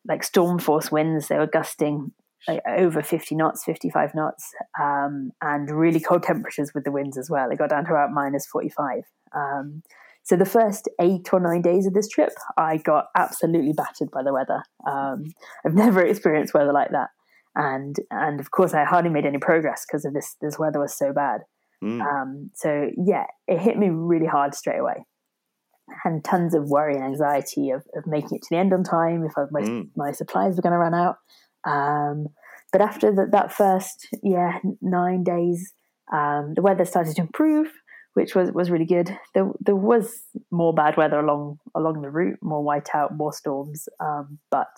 like 0.06 0.24
storm 0.24 0.58
force 0.58 0.90
winds. 0.90 1.28
They 1.28 1.38
were 1.38 1.46
gusting 1.46 2.12
like 2.46 2.60
over 2.66 3.02
50 3.02 3.34
knots, 3.34 3.64
55 3.64 4.14
knots, 4.14 4.52
um, 4.80 5.32
and 5.42 5.70
really 5.70 6.00
cold 6.00 6.22
temperatures 6.22 6.72
with 6.74 6.84
the 6.84 6.92
winds 6.92 7.18
as 7.18 7.28
well. 7.28 7.50
It 7.50 7.58
got 7.58 7.70
down 7.70 7.84
to 7.86 7.90
about 7.90 8.12
minus 8.12 8.46
45. 8.46 9.02
Um, 9.34 9.82
so 10.22 10.36
the 10.36 10.44
first 10.44 10.88
eight 11.00 11.32
or 11.32 11.40
nine 11.40 11.62
days 11.62 11.86
of 11.86 11.94
this 11.94 12.08
trip, 12.08 12.30
I 12.56 12.76
got 12.76 13.06
absolutely 13.16 13.72
battered 13.72 14.10
by 14.10 14.22
the 14.22 14.32
weather. 14.32 14.62
Um, 14.86 15.32
I've 15.64 15.74
never 15.86 16.04
experienced 16.04 16.54
weather 16.54 16.72
like 16.72 16.90
that, 16.90 17.08
and 17.54 17.96
and 18.10 18.38
of 18.38 18.50
course 18.50 18.74
I 18.74 18.84
hardly 18.84 19.10
made 19.10 19.24
any 19.24 19.38
progress 19.38 19.86
because 19.86 20.04
of 20.04 20.12
this. 20.12 20.36
This 20.40 20.58
weather 20.58 20.80
was 20.80 20.96
so 20.96 21.12
bad. 21.12 21.42
Mm. 21.82 22.50
so 22.54 22.90
yeah, 22.96 23.26
it 23.46 23.60
hit 23.60 23.78
me 23.78 23.88
really 23.88 24.26
hard 24.26 24.52
straight 24.52 24.80
away 24.80 25.04
and 26.04 26.24
tons 26.24 26.54
of 26.54 26.68
worry 26.68 26.94
and 26.94 27.04
anxiety 27.04 27.70
of, 27.70 27.82
of 27.94 28.06
making 28.06 28.36
it 28.36 28.42
to 28.42 28.48
the 28.50 28.56
end 28.56 28.72
on 28.72 28.84
time 28.84 29.24
if 29.24 29.32
I, 29.36 29.44
my, 29.50 29.60
mm. 29.60 29.88
my 29.96 30.12
supplies 30.12 30.56
were 30.56 30.62
going 30.62 30.72
to 30.72 30.78
run 30.78 30.94
out. 30.94 31.16
Um, 31.68 32.28
but 32.72 32.80
after 32.80 33.12
the, 33.12 33.26
that 33.32 33.52
first, 33.52 34.08
yeah, 34.22 34.58
nine 34.80 35.24
days, 35.24 35.72
um, 36.12 36.52
the 36.54 36.62
weather 36.62 36.84
started 36.84 37.16
to 37.16 37.22
improve, 37.22 37.68
which 38.14 38.34
was, 38.34 38.50
was 38.52 38.70
really 38.70 38.84
good. 38.84 39.16
There, 39.34 39.50
there 39.60 39.76
was 39.76 40.22
more 40.50 40.74
bad 40.74 40.96
weather 40.96 41.18
along 41.18 41.58
along 41.74 42.02
the 42.02 42.10
route, 42.10 42.38
more 42.42 42.64
whiteout, 42.64 43.16
more 43.16 43.32
storms, 43.32 43.88
um, 44.00 44.38
but 44.50 44.68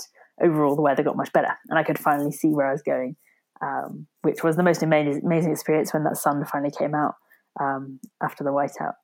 overall 0.42 0.76
the 0.76 0.82
weather 0.82 1.02
got 1.02 1.16
much 1.16 1.32
better, 1.32 1.56
and 1.68 1.78
I 1.78 1.82
could 1.82 1.98
finally 1.98 2.32
see 2.32 2.48
where 2.48 2.68
I 2.68 2.72
was 2.72 2.82
going, 2.82 3.16
um, 3.62 4.06
which 4.22 4.42
was 4.42 4.56
the 4.56 4.62
most 4.62 4.82
amazing, 4.82 5.22
amazing 5.24 5.52
experience 5.52 5.92
when 5.92 6.04
that 6.04 6.16
sun 6.16 6.44
finally 6.44 6.72
came 6.76 6.94
out 6.94 7.14
um, 7.60 8.00
after 8.22 8.44
the 8.44 8.50
whiteout. 8.50 8.94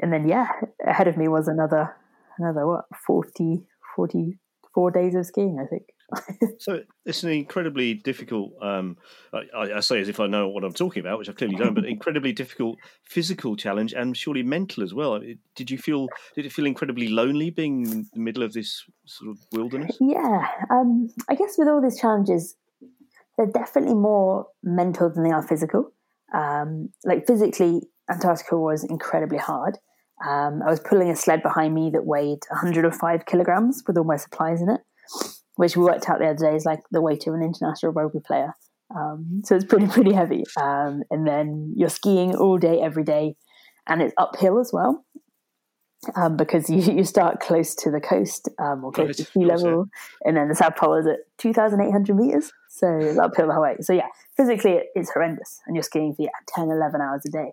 And 0.00 0.12
then, 0.12 0.28
yeah, 0.28 0.46
ahead 0.86 1.08
of 1.08 1.16
me 1.16 1.28
was 1.28 1.48
another 1.48 1.94
another 2.38 2.66
what 2.66 2.84
40, 3.06 3.64
44 3.96 4.90
days 4.92 5.14
of 5.14 5.26
skiing, 5.26 5.58
I 5.60 5.66
think. 5.66 5.84
so 6.58 6.80
it's 7.04 7.22
an 7.22 7.30
incredibly 7.30 7.94
difficult. 7.94 8.52
Um, 8.62 8.96
I, 9.32 9.72
I, 9.76 9.80
say 9.80 10.00
as 10.00 10.08
if 10.08 10.20
I 10.20 10.26
know 10.26 10.48
what 10.48 10.64
I'm 10.64 10.72
talking 10.72 11.00
about, 11.00 11.18
which 11.18 11.28
I 11.28 11.32
clearly 11.32 11.56
don't, 11.56 11.74
but 11.74 11.84
incredibly 11.86 12.32
difficult 12.32 12.78
physical 13.04 13.56
challenge 13.56 13.92
and 13.92 14.16
surely 14.16 14.42
mental 14.42 14.82
as 14.82 14.94
well. 14.94 15.20
Did 15.54 15.70
you 15.70 15.78
feel? 15.78 16.08
Did 16.34 16.46
it 16.46 16.52
feel 16.52 16.66
incredibly 16.66 17.08
lonely 17.08 17.50
being 17.50 17.86
in 17.86 18.06
the 18.12 18.20
middle 18.20 18.42
of 18.42 18.52
this 18.52 18.84
sort 19.04 19.30
of 19.30 19.38
wilderness? 19.52 19.96
Yeah, 20.00 20.46
um, 20.70 21.08
I 21.28 21.34
guess 21.34 21.56
with 21.58 21.68
all 21.68 21.82
these 21.82 22.00
challenges, 22.00 22.56
they're 23.36 23.46
definitely 23.46 23.94
more 23.94 24.46
mental 24.62 25.10
than 25.10 25.24
they 25.24 25.30
are 25.30 25.46
physical. 25.46 25.92
Um, 26.34 26.90
like 27.04 27.26
physically, 27.26 27.82
Antarctica 28.10 28.56
was 28.56 28.82
incredibly 28.84 29.38
hard. 29.38 29.78
Um, 30.26 30.62
I 30.66 30.70
was 30.70 30.80
pulling 30.80 31.10
a 31.10 31.16
sled 31.16 31.42
behind 31.42 31.74
me 31.74 31.90
that 31.92 32.04
weighed 32.04 32.40
105 32.48 33.26
kilograms 33.26 33.84
with 33.86 33.96
all 33.96 34.04
my 34.04 34.16
supplies 34.16 34.60
in 34.60 34.68
it 34.68 34.80
which 35.58 35.76
we 35.76 35.82
worked 35.82 36.08
out 36.08 36.20
the 36.20 36.26
other 36.26 36.50
day 36.50 36.54
is 36.54 36.64
like 36.64 36.78
the 36.92 37.00
weight 37.00 37.26
of 37.26 37.34
an 37.34 37.42
international 37.42 37.90
rugby 37.90 38.20
player. 38.24 38.54
Um, 38.94 39.42
so 39.44 39.56
it's 39.56 39.64
pretty 39.64 39.86
pretty 39.96 40.12
heavy. 40.12 40.44
Um, 40.56 41.02
and 41.10 41.26
then 41.26 41.74
you're 41.76 41.88
skiing 41.88 42.36
all 42.36 42.58
day 42.58 42.80
every 42.80 43.02
day, 43.02 43.34
and 43.88 44.00
it's 44.00 44.14
uphill 44.16 44.60
as 44.60 44.70
well. 44.72 45.04
Um, 46.14 46.36
because 46.36 46.70
you, 46.70 46.78
you 46.98 47.02
start 47.02 47.40
close 47.40 47.74
to 47.74 47.90
the 47.90 48.00
coast 48.00 48.48
um, 48.60 48.84
or 48.84 48.92
close 48.92 49.08
right. 49.08 49.16
to 49.16 49.24
sea 49.24 49.44
level, 49.44 49.86
and 50.24 50.36
then 50.36 50.48
the 50.48 50.54
South 50.54 50.76
Pole 50.76 50.94
is 50.94 51.08
at 51.08 51.18
2,800 51.38 52.14
meters, 52.14 52.52
so 52.68 52.96
it's 52.96 53.18
uphill 53.18 53.48
the 53.48 53.52
whole 53.52 53.64
way. 53.64 53.74
So 53.80 53.92
yeah, 53.92 54.06
physically 54.36 54.74
it, 54.74 54.86
it's 54.94 55.10
horrendous, 55.10 55.58
and 55.66 55.74
you're 55.74 55.82
skiing 55.82 56.14
for 56.14 56.22
yeah 56.22 56.28
10, 56.54 56.70
11 56.70 57.00
hours 57.00 57.22
a 57.26 57.30
day. 57.30 57.52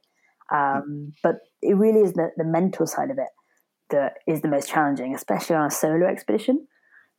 Um, 0.54 1.14
but 1.24 1.38
it 1.64 1.76
really 1.76 2.02
is 2.02 2.14
the, 2.14 2.30
the 2.38 2.44
mental 2.44 2.86
side 2.86 3.10
of 3.10 3.18
it 3.18 3.30
that 3.90 4.18
is 4.28 4.42
the 4.42 4.48
most 4.48 4.70
challenging, 4.70 5.16
especially 5.16 5.56
on 5.56 5.66
a 5.66 5.72
solo 5.72 6.06
expedition, 6.06 6.68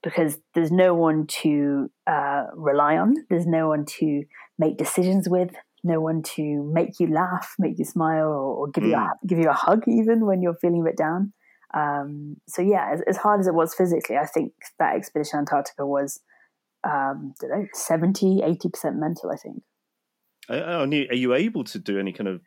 because 0.02 0.38
there's 0.54 0.70
no 0.70 0.94
one 0.94 1.26
to 1.26 1.90
uh, 2.06 2.44
rely 2.54 2.96
on. 2.96 3.14
There's 3.28 3.46
no 3.46 3.68
one 3.68 3.84
to 3.98 4.22
make 4.58 4.76
decisions 4.76 5.28
with. 5.28 5.50
No 5.84 6.00
one 6.00 6.22
to 6.34 6.68
make 6.72 6.98
you 6.98 7.06
laugh, 7.12 7.54
make 7.58 7.78
you 7.78 7.84
smile, 7.84 8.26
or, 8.26 8.54
or 8.56 8.68
give 8.68 8.84
mm. 8.84 8.88
you 8.88 8.94
a, 8.94 8.98
mm. 8.98 9.10
give 9.26 9.38
you 9.38 9.48
a 9.48 9.54
hug, 9.54 9.84
even 9.86 10.26
when 10.26 10.42
you're 10.42 10.56
feeling 10.56 10.80
a 10.80 10.84
bit 10.84 10.96
down. 10.96 11.32
Um, 11.74 12.36
so 12.48 12.62
yeah, 12.62 12.90
as, 12.92 13.02
as, 13.06 13.16
hard 13.18 13.40
as 13.40 13.46
it 13.46 13.54
was 13.54 13.74
physically, 13.74 14.16
I 14.16 14.26
think 14.26 14.52
that 14.78 14.96
expedition 14.96 15.40
Antarctica 15.40 15.84
was, 15.86 16.20
um, 16.84 17.34
I 17.42 17.48
don't 17.48 17.60
know, 17.60 17.66
70, 17.74 18.40
80% 18.40 18.96
mental, 18.96 19.30
I 19.30 19.36
think. 19.36 19.62
Are 20.48 21.14
you 21.14 21.34
able 21.34 21.64
to 21.64 21.78
do 21.78 21.98
any 21.98 22.12
kind 22.12 22.28
of 22.28 22.40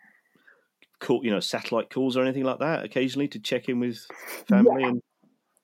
call, 1.00 1.24
you 1.24 1.32
know, 1.32 1.40
satellite 1.40 1.90
calls 1.90 2.16
or 2.16 2.24
anything 2.24 2.44
like 2.44 2.60
that 2.60 2.84
occasionally 2.84 3.28
to 3.30 3.40
check 3.40 3.70
in 3.70 3.80
with 3.80 4.00
family? 4.48 4.82
Yeah. 4.82 4.88
And 4.88 5.02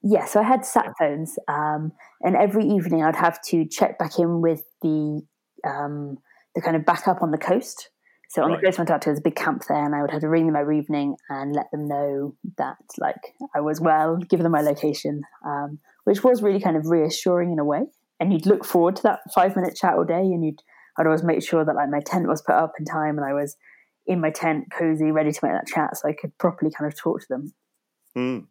yeah, 0.08 0.26
so 0.26 0.40
I 0.40 0.44
had 0.44 0.64
sat 0.64 0.94
phones, 1.00 1.40
um, 1.48 1.92
and 2.22 2.36
every 2.36 2.64
evening 2.64 3.04
I'd 3.04 3.16
have 3.16 3.42
to 3.46 3.66
check 3.66 3.98
back 3.98 4.20
in 4.20 4.40
with 4.40 4.64
the 4.84 5.24
um, 5.68 6.20
the 6.54 6.62
kind 6.62 6.76
of 6.76 6.86
backup 6.86 7.24
on 7.24 7.32
the 7.32 7.40
coast. 7.40 7.90
So 8.30 8.44
on 8.44 8.52
right. 8.52 8.62
the 8.62 8.68
coast 8.68 8.78
of 8.78 8.82
Antarctica, 8.82 9.10
there's 9.10 9.20
a 9.20 9.24
big 9.24 9.36
camp 9.36 9.64
there, 9.68 9.84
and 9.84 9.96
I 9.96 10.02
would 10.02 10.12
have 10.12 10.22
to 10.22 10.30
ring 10.30 10.46
them 10.46 10.56
every 10.56 10.78
evening 10.78 11.16
and 11.30 11.56
let 11.56 11.72
them 11.72 11.88
know 11.88 12.36
that 12.60 12.78
like 13.00 13.34
I 13.56 13.62
was 13.62 13.82
well, 13.82 14.18
give 14.18 14.44
them 14.44 14.52
my 14.52 14.62
location, 14.62 15.24
um, 15.44 15.80
which 16.04 16.24
was 16.24 16.44
really 16.44 16.60
kind 16.60 16.78
of 16.78 16.86
reassuring 16.86 17.52
in 17.52 17.58
a 17.58 17.66
way. 17.66 17.82
And 18.20 18.32
you'd 18.32 18.46
look 18.46 18.64
forward 18.64 18.98
to 18.98 19.04
that 19.04 19.22
five 19.34 19.56
minute 19.56 19.76
chat 19.76 19.96
all 19.96 20.04
day, 20.04 20.22
and 20.22 20.46
you'd 20.46 20.62
I'd 21.00 21.08
always 21.08 21.24
make 21.24 21.42
sure 21.42 21.66
that 21.66 21.76
like 21.76 21.90
my 21.90 22.02
tent 22.06 22.28
was 22.28 22.44
put 22.44 22.54
up 22.54 22.74
in 22.78 22.86
time, 22.86 23.18
and 23.18 23.26
I 23.26 23.34
was 23.34 23.58
in 24.06 24.22
my 24.22 24.30
tent, 24.30 24.66
cozy, 24.72 25.10
ready 25.10 25.32
to 25.32 25.40
make 25.42 25.54
that 25.54 25.66
chat, 25.66 25.98
so 25.98 26.08
I 26.08 26.14
could 26.14 26.38
properly 26.38 26.70
kind 26.70 26.92
of 26.92 26.96
talk 26.96 27.22
to 27.22 27.28
them. 27.28 27.54
Mm. 28.16 28.46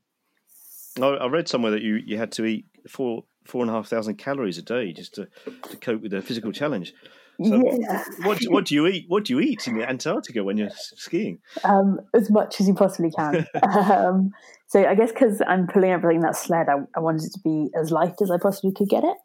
I 1.01 1.27
read 1.27 1.49
somewhere 1.49 1.73
that 1.73 1.83
you, 1.83 2.01
you 2.05 2.19
had 2.19 2.33
to 2.33 2.45
eat 2.45 2.67
four 2.89 3.25
four 3.45 3.63
and 3.63 3.71
a 3.71 3.75
half 3.75 3.89
thousand 3.89 4.17
calories 4.17 4.59
a 4.59 4.63
day 4.63 4.93
just 4.93 5.15
to, 5.15 5.29
to 5.69 5.77
cope 5.77 6.01
with 6.01 6.13
the 6.13 6.23
physical 6.23 6.53
challenge. 6.53 6.95
So 7.43 7.63
yeah. 7.79 8.05
what 8.23 8.39
what 8.45 8.65
do 8.65 8.77
you 8.77 8.87
eat? 8.87 9.07
What 9.09 9.25
do 9.25 9.33
you 9.33 9.41
eat 9.41 9.67
in 9.67 9.83
Antarctica 9.83 10.45
when 10.45 10.57
you're 10.57 10.71
skiing? 10.71 11.41
Um, 11.65 12.01
as 12.15 12.31
much 12.31 12.61
as 12.61 12.69
you 12.69 12.75
possibly 12.75 13.11
can. 13.11 13.47
um, 13.63 14.31
so 14.69 14.87
I 14.87 14.95
guess 14.95 15.11
because 15.11 15.43
I'm 15.47 15.67
pulling 15.67 15.91
everything 15.91 16.21
that 16.21 16.37
sled, 16.37 16.69
I, 16.69 16.77
I 16.97 17.01
wanted 17.01 17.25
it 17.25 17.33
to 17.33 17.41
be 17.41 17.71
as 17.79 17.91
light 17.91 18.15
as 18.23 18.31
I 18.31 18.39
possibly 18.39 18.73
could 18.73 18.89
get 18.89 19.03
it. 19.03 19.17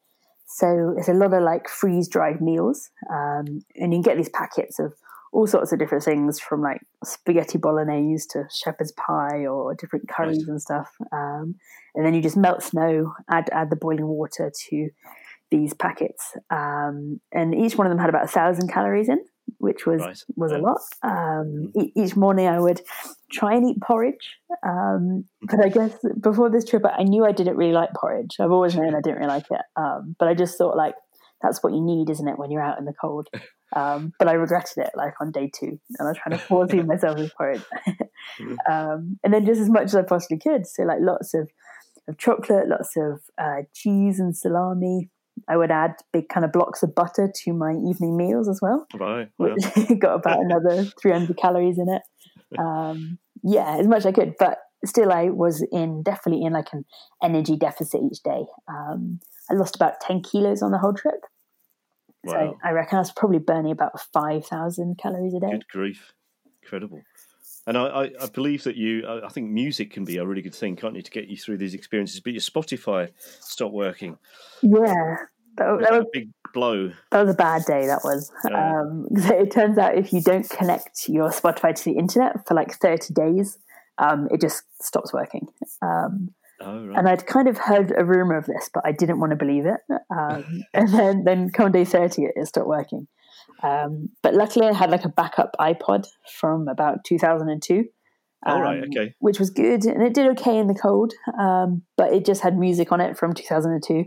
So 0.47 0.95
it's 0.97 1.07
a 1.07 1.13
lot 1.13 1.33
of 1.33 1.43
like 1.43 1.69
freeze 1.69 2.07
dried 2.07 2.41
meals, 2.41 2.89
um, 3.11 3.61
and 3.75 3.93
you 3.93 3.97
can 3.97 4.01
get 4.01 4.17
these 4.17 4.29
packets 4.29 4.79
of 4.79 4.93
all 5.31 5.47
sorts 5.47 5.71
of 5.71 5.79
different 5.79 6.03
things 6.03 6.39
from 6.39 6.61
like 6.61 6.81
spaghetti 7.03 7.57
bolognese 7.57 8.27
to 8.31 8.45
shepherd's 8.51 8.91
pie 8.93 9.45
or 9.45 9.75
different 9.75 10.09
curries 10.09 10.47
and 10.47 10.61
stuff. 10.61 10.89
Um, 11.11 11.55
and 11.95 12.05
then 12.05 12.13
you 12.13 12.21
just 12.21 12.37
melt 12.37 12.63
snow, 12.63 13.13
add 13.29 13.49
add 13.51 13.69
the 13.69 13.75
boiling 13.75 14.07
water 14.07 14.51
to 14.69 14.89
these 15.51 15.73
packets, 15.73 16.37
um, 16.51 17.19
and 17.31 17.55
each 17.55 17.75
one 17.75 17.87
of 17.87 17.91
them 17.91 17.99
had 17.99 18.09
about 18.09 18.25
a 18.25 18.27
thousand 18.27 18.71
calories 18.71 19.09
in, 19.09 19.19
which 19.57 19.85
was 19.85 20.01
right. 20.01 20.23
was 20.35 20.51
a 20.51 20.57
lot. 20.57 20.79
Um, 21.03 21.71
e- 21.79 21.91
each 21.95 22.15
morning 22.15 22.47
I 22.47 22.59
would 22.59 22.81
try 23.31 23.55
and 23.55 23.69
eat 23.69 23.81
porridge, 23.81 24.37
um, 24.63 25.25
but 25.41 25.63
I 25.63 25.69
guess 25.69 25.93
before 26.21 26.49
this 26.49 26.65
trip 26.65 26.83
I 26.85 27.03
knew 27.03 27.25
I 27.25 27.31
didn't 27.31 27.57
really 27.57 27.73
like 27.73 27.89
porridge. 27.95 28.35
I've 28.39 28.51
always 28.51 28.75
known 28.75 28.95
I 28.95 29.01
didn't 29.01 29.17
really 29.17 29.29
like 29.29 29.45
it, 29.49 29.61
um, 29.75 30.15
but 30.19 30.27
I 30.27 30.33
just 30.33 30.57
thought 30.57 30.77
like 30.77 30.95
that's 31.41 31.63
what 31.63 31.73
you 31.73 31.81
need, 31.81 32.09
isn't 32.09 32.27
it, 32.27 32.37
when 32.37 32.51
you're 32.51 32.63
out 32.63 32.79
in 32.79 32.85
the 32.85 32.93
cold? 32.93 33.27
Um, 33.75 34.13
but 34.17 34.27
I 34.27 34.33
regretted 34.33 34.77
it 34.77 34.91
like 34.95 35.13
on 35.21 35.31
day 35.31 35.49
two, 35.53 35.79
and 35.97 36.07
I 36.07 36.11
was 36.11 36.17
trying 36.17 36.37
to 36.37 36.43
force 36.43 36.73
myself 36.85 37.17
with 37.17 37.33
porridge. 37.35 37.61
Mm-hmm. 38.39 38.55
um, 38.71 39.19
and 39.23 39.33
then 39.33 39.45
just 39.45 39.61
as 39.61 39.69
much 39.69 39.85
as 39.85 39.95
I 39.95 40.01
possibly 40.01 40.39
could, 40.39 40.65
so 40.67 40.83
like 40.83 40.99
lots 41.01 41.33
of, 41.33 41.49
of 42.07 42.17
chocolate, 42.17 42.67
lots 42.67 42.95
of 42.97 43.21
uh, 43.37 43.63
cheese 43.73 44.19
and 44.19 44.35
salami. 44.35 45.09
I 45.47 45.55
would 45.55 45.71
add 45.71 45.95
big 46.11 46.27
kind 46.27 46.43
of 46.43 46.51
blocks 46.51 46.83
of 46.83 46.93
butter 46.93 47.31
to 47.43 47.53
my 47.53 47.71
evening 47.71 48.17
meals 48.17 48.49
as 48.49 48.59
well. 48.61 48.85
Right, 48.93 49.29
which 49.37 49.63
got 49.99 50.15
about 50.15 50.39
another 50.39 50.83
300 51.01 51.37
calories 51.37 51.77
in 51.77 51.87
it. 51.87 52.01
Um, 52.59 53.19
yeah, 53.43 53.77
as 53.77 53.87
much 53.87 53.99
as 53.99 54.05
I 54.07 54.11
could, 54.11 54.33
but 54.37 54.57
still, 54.85 55.11
I 55.11 55.29
was 55.29 55.65
in 55.71 56.03
definitely 56.03 56.45
in 56.45 56.53
like 56.53 56.73
an 56.73 56.85
energy 57.23 57.55
deficit 57.55 58.01
each 58.03 58.21
day. 58.23 58.45
Um, 58.67 59.19
I 59.49 59.55
lost 59.55 59.75
about 59.75 59.99
10 60.01 60.21
kilos 60.21 60.61
on 60.61 60.71
the 60.71 60.77
whole 60.77 60.93
trip. 60.93 61.25
Wow. 62.23 62.33
So 62.33 62.57
I 62.63 62.71
reckon 62.71 62.97
I 62.97 63.01
was 63.01 63.11
probably 63.11 63.39
burning 63.39 63.71
about 63.71 63.99
5,000 64.13 64.97
calories 64.97 65.33
a 65.33 65.39
day. 65.39 65.51
Good 65.51 65.67
grief. 65.67 66.13
Incredible. 66.63 67.01
And 67.67 67.77
I, 67.77 67.85
I, 67.85 68.03
I, 68.21 68.25
believe 68.33 68.63
that 68.63 68.77
you, 68.77 69.05
I 69.07 69.29
think 69.29 69.49
music 69.49 69.91
can 69.91 70.03
be 70.03 70.17
a 70.17 70.25
really 70.25 70.41
good 70.41 70.55
thing, 70.55 70.75
can't 70.75 70.95
you, 70.95 71.01
to 71.01 71.11
get 71.11 71.27
you 71.27 71.37
through 71.37 71.57
these 71.57 71.73
experiences? 71.73 72.19
But 72.19 72.33
your 72.33 72.41
Spotify 72.41 73.11
stopped 73.39 73.73
working. 73.73 74.17
Yeah. 74.61 75.17
That, 75.57 75.71
was, 75.71 75.81
that 75.81 75.91
was 75.91 76.01
a 76.01 76.09
big 76.11 76.29
blow. 76.53 76.91
That 77.11 77.25
was 77.25 77.35
a 77.35 77.37
bad 77.37 77.65
day, 77.65 77.85
that 77.85 78.01
was. 78.03 78.31
Yeah. 78.49 78.81
Um, 78.81 79.07
it 79.11 79.51
turns 79.51 79.77
out 79.77 79.95
if 79.95 80.11
you 80.11 80.21
don't 80.21 80.49
connect 80.49 81.09
your 81.09 81.29
Spotify 81.29 81.75
to 81.75 81.83
the 81.83 81.97
internet 81.97 82.47
for 82.47 82.53
like 82.53 82.73
30 82.73 83.13
days, 83.13 83.57
um, 83.97 84.27
it 84.31 84.41
just 84.41 84.63
stops 84.81 85.13
working. 85.13 85.47
Um, 85.81 86.33
Oh, 86.61 86.85
right. 86.85 86.97
And 86.97 87.07
I'd 87.07 87.25
kind 87.25 87.47
of 87.47 87.57
heard 87.57 87.93
a 87.97 88.03
rumor 88.03 88.37
of 88.37 88.45
this, 88.45 88.69
but 88.73 88.83
I 88.85 88.91
didn't 88.91 89.19
want 89.19 89.31
to 89.31 89.35
believe 89.35 89.65
it. 89.65 89.79
Um, 90.09 90.63
and 90.73 90.93
then, 90.93 91.23
then 91.23 91.49
come 91.49 91.71
day 91.71 91.85
30, 91.85 92.23
it, 92.35 92.47
stopped 92.47 92.67
working. 92.67 93.07
Um, 93.63 94.09
but 94.21 94.33
luckily, 94.33 94.67
I 94.67 94.73
had 94.73 94.91
like 94.91 95.05
a 95.05 95.09
backup 95.09 95.55
iPod 95.59 96.07
from 96.39 96.67
about 96.67 97.03
2002. 97.05 97.85
Um, 98.45 98.57
oh, 98.57 98.61
right, 98.61 98.83
okay. 98.83 99.13
Which 99.19 99.39
was 99.39 99.49
good. 99.49 99.85
And 99.85 100.01
it 100.01 100.13
did 100.13 100.27
okay 100.31 100.57
in 100.57 100.67
the 100.67 100.73
cold, 100.73 101.13
um, 101.37 101.83
but 101.97 102.13
it 102.13 102.25
just 102.25 102.41
had 102.41 102.57
music 102.57 102.91
on 102.91 103.01
it 103.01 103.17
from 103.17 103.33
2002. 103.33 104.05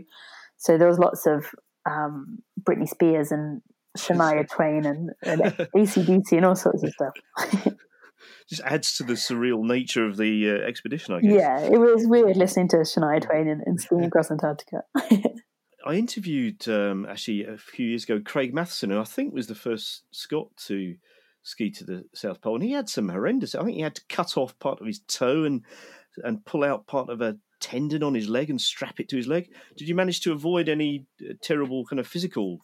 So 0.57 0.77
there 0.77 0.87
was 0.87 0.97
lots 0.97 1.25
of 1.25 1.45
um, 1.89 2.39
Britney 2.61 2.87
Spears 2.87 3.31
and 3.31 3.61
Shania 3.97 4.49
Twain 4.49 4.85
and, 4.85 5.11
and 5.23 5.41
ACDC 5.75 6.31
and 6.31 6.45
all 6.45 6.55
sorts 6.55 6.83
of 6.83 6.91
stuff. 6.91 7.73
Just 8.49 8.61
adds 8.63 8.97
to 8.97 9.03
the 9.03 9.13
surreal 9.13 9.63
nature 9.63 10.05
of 10.05 10.17
the 10.17 10.49
uh, 10.49 10.67
expedition, 10.67 11.13
I 11.13 11.21
guess. 11.21 11.33
Yeah, 11.33 11.59
it 11.59 11.79
was 11.79 12.07
weird 12.07 12.37
listening 12.37 12.67
to 12.69 12.77
Shania 12.77 13.21
Twain 13.21 13.47
and, 13.47 13.61
and 13.65 13.79
skiing 13.79 14.03
across 14.05 14.31
Antarctica. 14.31 14.83
I 15.85 15.95
interviewed 15.95 16.67
um, 16.69 17.05
actually 17.05 17.43
a 17.45 17.57
few 17.57 17.87
years 17.87 18.03
ago 18.03 18.21
Craig 18.23 18.53
Mathieson, 18.53 18.91
who 18.91 18.99
I 18.99 19.03
think 19.03 19.33
was 19.33 19.47
the 19.47 19.55
first 19.55 20.03
Scot 20.11 20.47
to 20.67 20.95
ski 21.43 21.69
to 21.71 21.83
the 21.83 22.05
South 22.13 22.41
Pole, 22.41 22.55
and 22.55 22.63
he 22.63 22.71
had 22.71 22.89
some 22.89 23.09
horrendous. 23.09 23.53
I 23.53 23.63
think 23.63 23.75
he 23.75 23.81
had 23.81 23.95
to 23.95 24.05
cut 24.07 24.37
off 24.37 24.57
part 24.59 24.79
of 24.79 24.87
his 24.87 24.99
toe 25.07 25.43
and 25.43 25.63
and 26.23 26.45
pull 26.45 26.63
out 26.63 26.87
part 26.87 27.09
of 27.09 27.21
a 27.21 27.37
tendon 27.59 28.03
on 28.03 28.13
his 28.13 28.29
leg 28.29 28.49
and 28.49 28.61
strap 28.61 28.99
it 28.99 29.09
to 29.09 29.17
his 29.17 29.27
leg. 29.27 29.49
Did 29.77 29.87
you 29.87 29.95
manage 29.95 30.21
to 30.21 30.31
avoid 30.31 30.69
any 30.69 31.05
uh, 31.21 31.33
terrible 31.41 31.85
kind 31.85 31.99
of 31.99 32.07
physical 32.07 32.59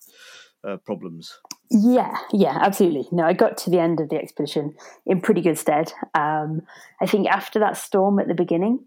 uh, 0.63 0.78
problems? 0.78 1.39
Yeah, 1.71 2.17
yeah, 2.32 2.58
absolutely. 2.60 3.08
No, 3.12 3.23
I 3.23 3.34
got 3.34 3.58
to 3.60 3.69
the 3.69 3.79
end 3.79 3.99
of 3.99 4.10
the 4.10 4.15
expedition 4.15 4.75
in 5.05 5.21
pretty 5.21 5.41
good 5.41 5.58
stead. 5.58 5.93
Um, 6.15 6.62
I 6.99 7.05
think 7.05 7.27
after 7.27 7.60
that 7.60 7.77
storm 7.77 8.19
at 8.19 8.27
the 8.27 8.34
beginning, 8.34 8.86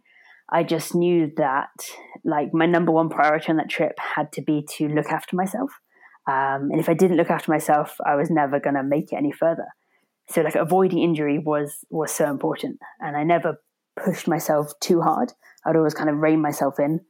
I 0.50 0.64
just 0.64 0.94
knew 0.94 1.30
that 1.36 1.70
like 2.24 2.52
my 2.52 2.66
number 2.66 2.90
one 2.90 3.08
priority 3.08 3.50
on 3.50 3.56
that 3.56 3.70
trip 3.70 3.92
had 3.98 4.32
to 4.32 4.42
be 4.42 4.66
to 4.76 4.88
look 4.88 5.06
after 5.06 5.36
myself. 5.36 5.70
Um, 6.28 6.70
and 6.70 6.80
if 6.80 6.88
I 6.88 6.94
didn't 6.94 7.16
look 7.16 7.30
after 7.30 7.52
myself, 7.52 7.96
I 8.04 8.16
was 8.16 8.30
never 8.30 8.58
going 8.58 8.74
to 8.74 8.82
make 8.82 9.12
it 9.12 9.16
any 9.16 9.32
further. 9.32 9.66
So 10.28 10.42
like 10.42 10.54
avoiding 10.56 10.98
injury 10.98 11.38
was 11.38 11.84
was 11.90 12.12
so 12.12 12.30
important, 12.30 12.78
and 13.00 13.16
I 13.16 13.24
never 13.24 13.60
pushed 14.02 14.26
myself 14.28 14.72
too 14.80 15.00
hard. 15.02 15.32
I'd 15.66 15.76
always 15.76 15.94
kind 15.94 16.10
of 16.10 16.18
rein 16.18 16.40
myself 16.40 16.78
in. 16.80 17.00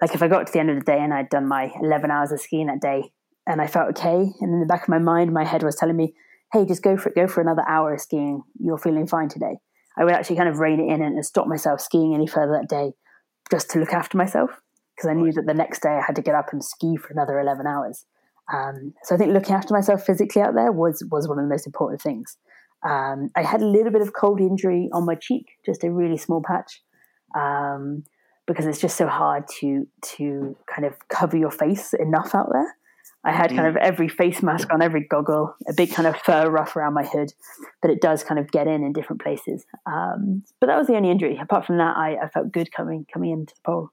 Like 0.00 0.14
if 0.14 0.22
I 0.22 0.28
got 0.28 0.46
to 0.46 0.52
the 0.52 0.58
end 0.58 0.70
of 0.70 0.78
the 0.78 0.84
day 0.84 0.98
and 1.00 1.12
I'd 1.14 1.30
done 1.30 1.48
my 1.48 1.72
11 1.82 2.10
hours 2.10 2.32
of 2.32 2.40
skiing 2.40 2.66
that 2.66 2.80
day, 2.80 3.12
and 3.46 3.60
I 3.60 3.66
felt 3.66 3.90
okay. 3.90 4.32
And 4.40 4.54
in 4.54 4.60
the 4.60 4.66
back 4.66 4.82
of 4.82 4.88
my 4.88 4.98
mind, 4.98 5.32
my 5.32 5.44
head 5.44 5.62
was 5.62 5.76
telling 5.76 5.96
me, 5.96 6.14
hey, 6.52 6.64
just 6.64 6.82
go 6.82 6.96
for 6.96 7.10
it, 7.10 7.14
go 7.14 7.26
for 7.26 7.40
another 7.40 7.64
hour 7.68 7.94
of 7.94 8.00
skiing. 8.00 8.42
You're 8.58 8.78
feeling 8.78 9.06
fine 9.06 9.28
today. 9.28 9.58
I 9.98 10.04
would 10.04 10.14
actually 10.14 10.36
kind 10.36 10.48
of 10.48 10.58
rein 10.58 10.80
it 10.80 10.92
in 10.92 11.02
and 11.02 11.24
stop 11.24 11.46
myself 11.46 11.80
skiing 11.80 12.14
any 12.14 12.26
further 12.26 12.52
that 12.52 12.68
day 12.68 12.92
just 13.50 13.70
to 13.70 13.78
look 13.78 13.92
after 13.92 14.18
myself 14.18 14.50
because 14.94 15.08
I 15.08 15.14
knew 15.14 15.32
that 15.32 15.46
the 15.46 15.54
next 15.54 15.82
day 15.82 15.90
I 15.90 16.02
had 16.04 16.16
to 16.16 16.22
get 16.22 16.34
up 16.34 16.52
and 16.52 16.64
ski 16.64 16.96
for 16.96 17.12
another 17.12 17.38
11 17.38 17.66
hours. 17.66 18.04
Um, 18.52 18.94
so 19.02 19.14
I 19.14 19.18
think 19.18 19.32
looking 19.32 19.54
after 19.54 19.74
myself 19.74 20.04
physically 20.04 20.42
out 20.42 20.54
there 20.54 20.72
was, 20.72 21.02
was 21.10 21.28
one 21.28 21.38
of 21.38 21.44
the 21.44 21.48
most 21.48 21.66
important 21.66 22.00
things. 22.00 22.36
Um, 22.86 23.30
I 23.34 23.42
had 23.42 23.62
a 23.62 23.66
little 23.66 23.90
bit 23.90 24.02
of 24.02 24.12
cold 24.12 24.40
injury 24.40 24.88
on 24.92 25.06
my 25.06 25.14
cheek, 25.14 25.46
just 25.64 25.82
a 25.82 25.90
really 25.90 26.16
small 26.16 26.42
patch, 26.42 26.82
um, 27.34 28.04
because 28.46 28.66
it's 28.66 28.80
just 28.80 28.96
so 28.96 29.08
hard 29.08 29.44
to 29.60 29.88
to 30.16 30.56
kind 30.72 30.86
of 30.86 30.94
cover 31.08 31.36
your 31.36 31.50
face 31.50 31.94
enough 31.94 32.34
out 32.34 32.48
there. 32.52 32.76
I 33.24 33.32
had 33.32 33.50
kind 33.50 33.62
mm. 33.62 33.70
of 33.70 33.76
every 33.76 34.08
face 34.08 34.42
mask 34.42 34.72
on, 34.72 34.82
every 34.82 35.06
goggle, 35.06 35.54
a 35.68 35.72
big 35.72 35.92
kind 35.92 36.06
of 36.06 36.16
fur 36.16 36.48
ruff 36.48 36.76
around 36.76 36.94
my 36.94 37.04
hood, 37.04 37.32
but 37.82 37.90
it 37.90 38.00
does 38.00 38.22
kind 38.22 38.38
of 38.38 38.50
get 38.50 38.68
in 38.68 38.84
in 38.84 38.92
different 38.92 39.20
places. 39.20 39.64
Um, 39.84 40.44
but 40.60 40.68
that 40.68 40.76
was 40.76 40.86
the 40.86 40.94
only 40.94 41.10
injury. 41.10 41.38
Apart 41.40 41.66
from 41.66 41.78
that, 41.78 41.96
I, 41.96 42.16
I 42.22 42.28
felt 42.28 42.52
good 42.52 42.70
coming 42.72 43.06
coming 43.12 43.32
into 43.32 43.54
the 43.54 43.60
pole. 43.64 43.90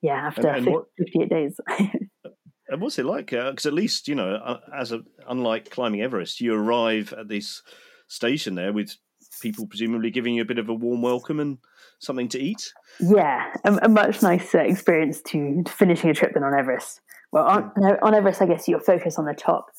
Yeah, 0.00 0.14
after 0.14 0.48
and, 0.48 0.66
and 0.66 0.66
50, 0.66 0.72
what, 0.72 0.84
58 0.98 1.30
days. 1.30 1.60
and 2.68 2.80
what's 2.80 2.98
it 2.98 3.06
like? 3.06 3.26
Because 3.26 3.66
uh, 3.66 3.68
at 3.68 3.74
least 3.74 4.08
you 4.08 4.16
know, 4.16 4.34
uh, 4.34 4.58
as 4.76 4.90
a, 4.90 5.00
unlike 5.28 5.70
climbing 5.70 6.02
Everest, 6.02 6.40
you 6.40 6.54
arrive 6.54 7.12
at 7.16 7.28
this 7.28 7.62
station 8.08 8.56
there 8.56 8.72
with 8.72 8.96
people 9.40 9.66
presumably 9.66 10.10
giving 10.10 10.34
you 10.34 10.42
a 10.42 10.46
bit 10.46 10.58
of 10.58 10.68
a 10.68 10.74
warm 10.74 11.02
welcome 11.02 11.40
and 11.40 11.58
something 12.00 12.28
to 12.28 12.40
eat. 12.40 12.72
Yeah, 13.00 13.52
a, 13.64 13.78
a 13.82 13.88
much 13.88 14.22
nicer 14.22 14.60
experience 14.60 15.22
to, 15.28 15.62
to, 15.64 15.72
finishing 15.72 16.10
a 16.10 16.14
trip 16.14 16.34
than 16.34 16.42
on 16.42 16.58
Everest. 16.58 17.00
Well, 17.32 17.46
on, 17.46 17.72
on 18.02 18.14
Everest, 18.14 18.42
I 18.42 18.46
guess 18.46 18.68
you're 18.68 18.80
focused 18.80 19.18
on 19.18 19.24
the 19.24 19.34
top, 19.34 19.70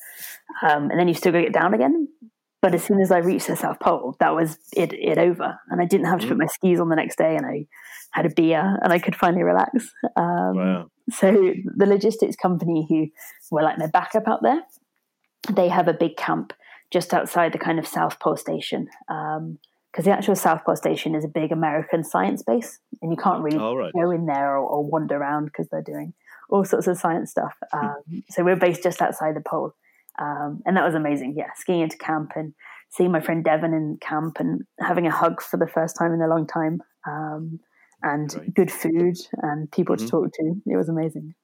um, 0.62 0.90
and 0.90 0.98
then 0.98 1.08
you 1.08 1.14
still 1.14 1.32
to 1.32 1.40
get 1.40 1.52
down 1.52 1.72
again. 1.72 2.08
But 2.60 2.74
as 2.74 2.82
soon 2.82 3.00
as 3.00 3.10
I 3.10 3.18
reached 3.18 3.46
the 3.46 3.56
South 3.56 3.78
Pole, 3.78 4.16
that 4.20 4.34
was 4.34 4.58
it, 4.76 4.92
it 4.92 5.18
over, 5.18 5.58
and 5.68 5.80
I 5.80 5.84
didn't 5.84 6.06
have 6.06 6.20
to 6.20 6.26
mm. 6.26 6.30
put 6.30 6.38
my 6.38 6.46
skis 6.46 6.80
on 6.80 6.88
the 6.88 6.96
next 6.96 7.16
day, 7.16 7.36
and 7.36 7.46
I 7.46 7.66
had 8.10 8.26
a 8.26 8.34
beer, 8.34 8.78
and 8.82 8.92
I 8.92 8.98
could 8.98 9.14
finally 9.14 9.42
relax. 9.42 9.92
Um, 10.16 10.56
wow. 10.56 10.90
So 11.10 11.32
the 11.76 11.86
logistics 11.86 12.36
company 12.36 12.86
who 12.88 13.08
were 13.50 13.62
like 13.62 13.78
my 13.78 13.86
backup 13.86 14.26
out 14.26 14.42
there, 14.42 14.62
they 15.52 15.68
have 15.68 15.88
a 15.88 15.92
big 15.92 16.16
camp 16.16 16.52
just 16.90 17.12
outside 17.12 17.52
the 17.52 17.58
kind 17.58 17.78
of 17.78 17.86
South 17.86 18.18
Pole 18.18 18.36
station. 18.36 18.88
Because 19.94 20.06
the 20.06 20.10
actual 20.10 20.34
South 20.34 20.64
Pole 20.64 20.74
station 20.74 21.14
is 21.14 21.24
a 21.24 21.28
big 21.28 21.52
American 21.52 22.02
science 22.02 22.42
base, 22.42 22.80
and 23.00 23.12
you 23.12 23.16
can't 23.16 23.44
really 23.44 23.58
right. 23.58 23.92
go 23.92 24.10
in 24.10 24.26
there 24.26 24.56
or, 24.56 24.66
or 24.66 24.84
wander 24.84 25.14
around 25.16 25.44
because 25.44 25.68
they're 25.68 25.82
doing 25.82 26.12
all 26.50 26.64
sorts 26.64 26.88
of 26.88 26.98
science 26.98 27.30
stuff. 27.30 27.54
Hmm. 27.72 27.86
Um, 27.86 28.24
so 28.28 28.42
we're 28.42 28.56
based 28.56 28.82
just 28.82 29.00
outside 29.00 29.36
the 29.36 29.40
pole. 29.40 29.72
Um, 30.18 30.62
and 30.66 30.76
that 30.76 30.84
was 30.84 30.96
amazing. 30.96 31.34
Yeah, 31.36 31.50
skiing 31.54 31.80
into 31.80 31.96
camp 31.96 32.32
and 32.34 32.54
seeing 32.90 33.12
my 33.12 33.20
friend 33.20 33.44
Devon 33.44 33.72
in 33.72 33.98
camp 34.00 34.38
and 34.40 34.62
having 34.80 35.06
a 35.06 35.12
hug 35.12 35.40
for 35.40 35.58
the 35.58 35.68
first 35.68 35.96
time 35.96 36.12
in 36.12 36.20
a 36.20 36.28
long 36.28 36.48
time, 36.48 36.82
um, 37.06 37.60
and 38.02 38.30
Great. 38.30 38.54
good 38.54 38.72
food 38.72 39.16
and 39.42 39.70
people 39.70 39.94
mm-hmm. 39.94 40.06
to 40.06 40.10
talk 40.10 40.32
to. 40.32 40.54
It 40.66 40.76
was 40.76 40.88
amazing. 40.88 41.36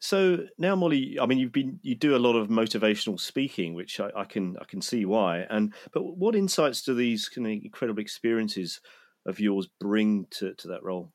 So 0.00 0.46
now, 0.58 0.74
Mollie, 0.76 1.18
I 1.20 1.26
mean, 1.26 1.38
you've 1.38 1.52
been 1.52 1.78
you 1.82 1.94
do 1.94 2.16
a 2.16 2.18
lot 2.18 2.36
of 2.36 2.48
motivational 2.48 3.18
speaking, 3.18 3.74
which 3.74 4.00
I, 4.00 4.10
I 4.16 4.24
can 4.24 4.56
I 4.60 4.64
can 4.64 4.80
see 4.80 5.04
why. 5.04 5.46
And 5.50 5.72
but 5.92 6.16
what 6.16 6.34
insights 6.34 6.82
do 6.82 6.94
these 6.94 7.28
kind 7.28 7.46
of 7.46 7.52
incredible 7.52 8.00
experiences 8.00 8.80
of 9.26 9.40
yours 9.40 9.68
bring 9.78 10.26
to, 10.30 10.54
to 10.54 10.68
that 10.68 10.82
role? 10.82 11.10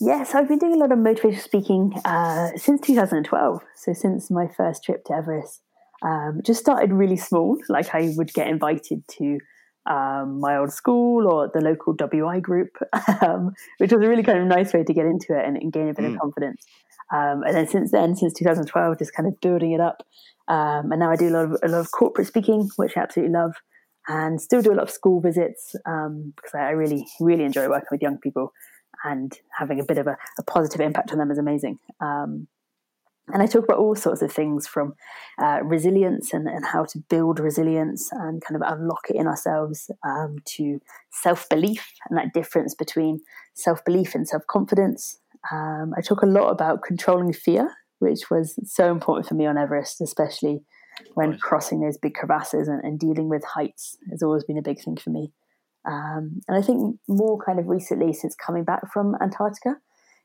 Yes, 0.00 0.34
I've 0.34 0.48
been 0.48 0.58
doing 0.58 0.74
a 0.74 0.78
lot 0.78 0.92
of 0.92 0.98
motivational 0.98 1.40
speaking 1.40 1.92
uh, 2.04 2.50
since 2.56 2.80
2012. 2.82 3.62
So 3.76 3.92
since 3.92 4.30
my 4.30 4.48
first 4.48 4.84
trip 4.84 5.04
to 5.06 5.14
Everest, 5.14 5.60
um, 6.02 6.40
just 6.44 6.60
started 6.60 6.92
really 6.92 7.16
small. 7.16 7.58
Like 7.68 7.94
I 7.94 8.12
would 8.16 8.32
get 8.32 8.48
invited 8.48 9.06
to 9.18 9.38
um, 9.86 10.40
my 10.40 10.56
old 10.56 10.72
school 10.72 11.26
or 11.26 11.50
the 11.52 11.60
local 11.60 11.94
WI 11.94 12.40
group, 12.40 12.76
um, 13.22 13.52
which 13.78 13.92
was 13.92 14.02
a 14.02 14.08
really 14.08 14.22
kind 14.22 14.38
of 14.38 14.46
nice 14.46 14.72
way 14.72 14.84
to 14.84 14.94
get 14.94 15.06
into 15.06 15.38
it 15.38 15.44
and, 15.44 15.56
and 15.56 15.72
gain 15.72 15.88
a 15.88 15.94
bit 15.94 16.04
mm. 16.04 16.14
of 16.14 16.20
confidence. 16.20 16.64
Um, 17.12 17.42
and 17.42 17.54
then 17.54 17.68
since 17.68 17.90
then, 17.90 18.16
since 18.16 18.32
2012, 18.34 18.98
just 18.98 19.14
kind 19.14 19.28
of 19.28 19.40
building 19.40 19.72
it 19.72 19.80
up. 19.80 20.02
Um, 20.48 20.90
and 20.92 21.00
now 21.00 21.10
I 21.10 21.16
do 21.16 21.28
a 21.28 21.34
lot 21.34 21.44
of 21.44 21.56
a 21.62 21.68
lot 21.68 21.80
of 21.80 21.90
corporate 21.90 22.26
speaking, 22.26 22.68
which 22.76 22.96
I 22.96 23.00
absolutely 23.00 23.34
love, 23.34 23.52
and 24.08 24.40
still 24.40 24.62
do 24.62 24.72
a 24.72 24.74
lot 24.74 24.84
of 24.84 24.90
school 24.90 25.20
visits 25.20 25.74
um, 25.86 26.32
because 26.36 26.54
I 26.54 26.70
really 26.70 27.06
really 27.20 27.44
enjoy 27.44 27.68
working 27.68 27.88
with 27.90 28.02
young 28.02 28.18
people 28.18 28.52
and 29.04 29.36
having 29.56 29.80
a 29.80 29.84
bit 29.84 29.98
of 29.98 30.06
a, 30.06 30.16
a 30.38 30.42
positive 30.44 30.80
impact 30.80 31.12
on 31.12 31.18
them 31.18 31.30
is 31.30 31.38
amazing. 31.38 31.78
Um, 32.00 32.48
and 33.28 33.42
I 33.42 33.46
talk 33.46 33.64
about 33.64 33.78
all 33.78 33.94
sorts 33.94 34.20
of 34.20 34.32
things 34.32 34.66
from 34.66 34.94
uh, 35.40 35.60
resilience 35.62 36.32
and, 36.32 36.48
and, 36.48 36.64
how 36.64 36.84
to 36.86 36.98
build 37.08 37.38
resilience 37.38 38.10
and 38.12 38.42
kind 38.42 38.60
of 38.60 38.62
unlock 38.66 39.10
it 39.10 39.16
in 39.16 39.28
ourselves 39.28 39.90
um, 40.04 40.38
to 40.56 40.80
self 41.10 41.48
belief 41.48 41.92
and 42.08 42.18
that 42.18 42.32
difference 42.34 42.74
between 42.74 43.20
self 43.54 43.84
belief 43.84 44.14
and 44.14 44.26
self 44.28 44.46
confidence. 44.48 45.18
Um, 45.52 45.92
I 45.96 46.00
talk 46.00 46.22
a 46.22 46.26
lot 46.26 46.50
about 46.50 46.82
controlling 46.82 47.32
fear, 47.32 47.70
which 48.00 48.28
was 48.30 48.58
so 48.64 48.90
important 48.90 49.28
for 49.28 49.34
me 49.34 49.46
on 49.46 49.56
Everest, 49.56 50.00
especially 50.00 50.62
when 51.14 51.38
crossing 51.38 51.80
those 51.80 51.98
big 51.98 52.14
crevasses 52.14 52.68
and, 52.68 52.82
and, 52.84 52.98
dealing 52.98 53.28
with 53.28 53.44
heights 53.44 53.96
has 54.10 54.22
always 54.22 54.44
been 54.44 54.58
a 54.58 54.62
big 54.62 54.80
thing 54.82 54.96
for 54.96 55.10
me. 55.10 55.32
Um, 55.84 56.40
and 56.48 56.56
I 56.56 56.62
think 56.62 56.96
more 57.08 57.38
kind 57.44 57.58
of 57.58 57.66
recently, 57.66 58.12
since 58.12 58.34
coming 58.34 58.64
back 58.64 58.92
from 58.92 59.16
Antarctica, 59.20 59.76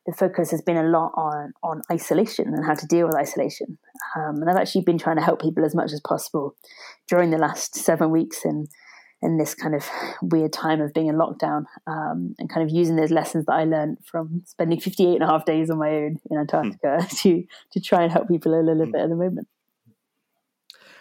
the 0.07 0.13
focus 0.13 0.49
has 0.51 0.61
been 0.61 0.77
a 0.77 0.83
lot 0.83 1.11
on 1.15 1.51
on 1.61 1.81
isolation 1.91 2.47
and 2.47 2.65
how 2.65 2.73
to 2.73 2.87
deal 2.87 3.05
with 3.05 3.15
isolation. 3.15 3.77
Um, 4.15 4.41
and 4.41 4.49
I've 4.49 4.55
actually 4.55 4.81
been 4.81 4.97
trying 4.97 5.17
to 5.17 5.21
help 5.21 5.41
people 5.41 5.65
as 5.65 5.75
much 5.75 5.91
as 5.91 5.99
possible 5.99 6.55
during 7.07 7.29
the 7.29 7.37
last 7.37 7.75
seven 7.75 8.09
weeks 8.09 8.45
in 8.45 8.67
in 9.21 9.37
this 9.37 9.53
kind 9.53 9.75
of 9.75 9.87
weird 10.21 10.53
time 10.53 10.79
of 10.79 10.93
being 10.93 11.07
in 11.07 11.15
lockdown 11.15 11.65
um, 11.87 12.35
and 12.37 12.49
kind 12.49 12.63
of 12.63 12.73
using 12.73 12.95
those 12.95 13.11
lessons 13.11 13.45
that 13.47 13.53
I 13.53 13.63
learned 13.63 13.97
from 14.05 14.43
spending 14.45 14.79
58 14.79 15.15
and 15.15 15.23
a 15.23 15.27
half 15.27 15.43
days 15.43 15.71
on 15.71 15.79
my 15.79 15.89
own 15.89 16.19
in 16.29 16.37
Antarctica 16.37 16.99
mm. 17.01 17.09
to 17.21 17.45
to 17.73 17.79
try 17.81 18.03
and 18.03 18.11
help 18.11 18.29
people 18.29 18.53
a 18.53 18.63
little 18.63 18.85
mm. 18.85 18.93
bit 18.93 19.01
at 19.01 19.09
the 19.09 19.15
moment. 19.15 19.47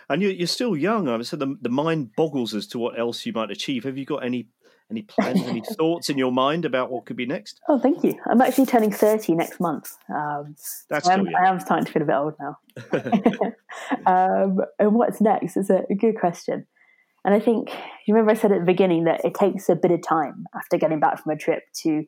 And 0.09 0.23
you're, 0.23 0.33
you're 0.33 0.47
still 0.47 0.77
young. 0.77 1.09
I 1.09 1.21
said 1.23 1.41
the, 1.41 1.57
the 1.61 1.69
mind 1.69 2.15
boggles 2.17 2.55
as 2.55 2.67
to 2.69 2.79
what 2.79 2.99
else 2.99 3.27
you 3.27 3.33
might 3.33 3.51
achieve. 3.51 3.83
Have 3.85 3.99
you 3.99 4.05
got 4.05 4.25
any 4.25 4.47
any 4.91 5.03
plans, 5.03 5.43
any 5.43 5.61
thoughts 5.77 6.09
in 6.09 6.19
your 6.19 6.33
mind 6.33 6.65
about 6.65 6.91
what 6.91 7.07
could 7.07 7.17
be 7.17 7.27
next? 7.27 7.61
Oh, 7.69 7.79
thank 7.79 8.05
you. 8.05 8.15
I'm 8.27 8.41
actually 8.41 8.67
turning 8.67 8.93
30 8.93 9.35
next 9.35 9.61
month. 9.61 9.97
Um, 10.09 10.57
That's 10.89 11.09
I 11.09 11.15
am, 11.15 11.29
I 11.37 11.49
am 11.49 11.61
starting 11.61 11.87
to 11.87 11.93
feel 11.93 12.03
a 12.03 12.07
bit 12.07 12.15
old 12.15 12.35
now. 12.41 12.59
um, 14.07 14.61
and 14.79 14.95
what's 14.95 15.21
next 15.21 15.57
is 15.57 15.71
a, 15.71 15.83
a 15.91 15.95
good 15.95 16.19
question. 16.19 16.67
And 17.25 17.35
I 17.35 17.41
think 17.41 17.71
you 18.07 18.15
remember 18.15 18.31
I 18.31 18.35
said 18.35 18.53
at 18.53 18.61
the 18.61 18.65
beginning 18.67 19.05
that 19.05 19.25
it 19.25 19.35
takes 19.35 19.69
a 19.69 19.75
bit 19.75 19.91
of 19.91 20.01
time 20.07 20.47
after 20.55 20.79
getting 20.79 21.01
back 21.01 21.23
from 21.23 21.33
a 21.33 21.37
trip 21.37 21.65
to 21.83 22.07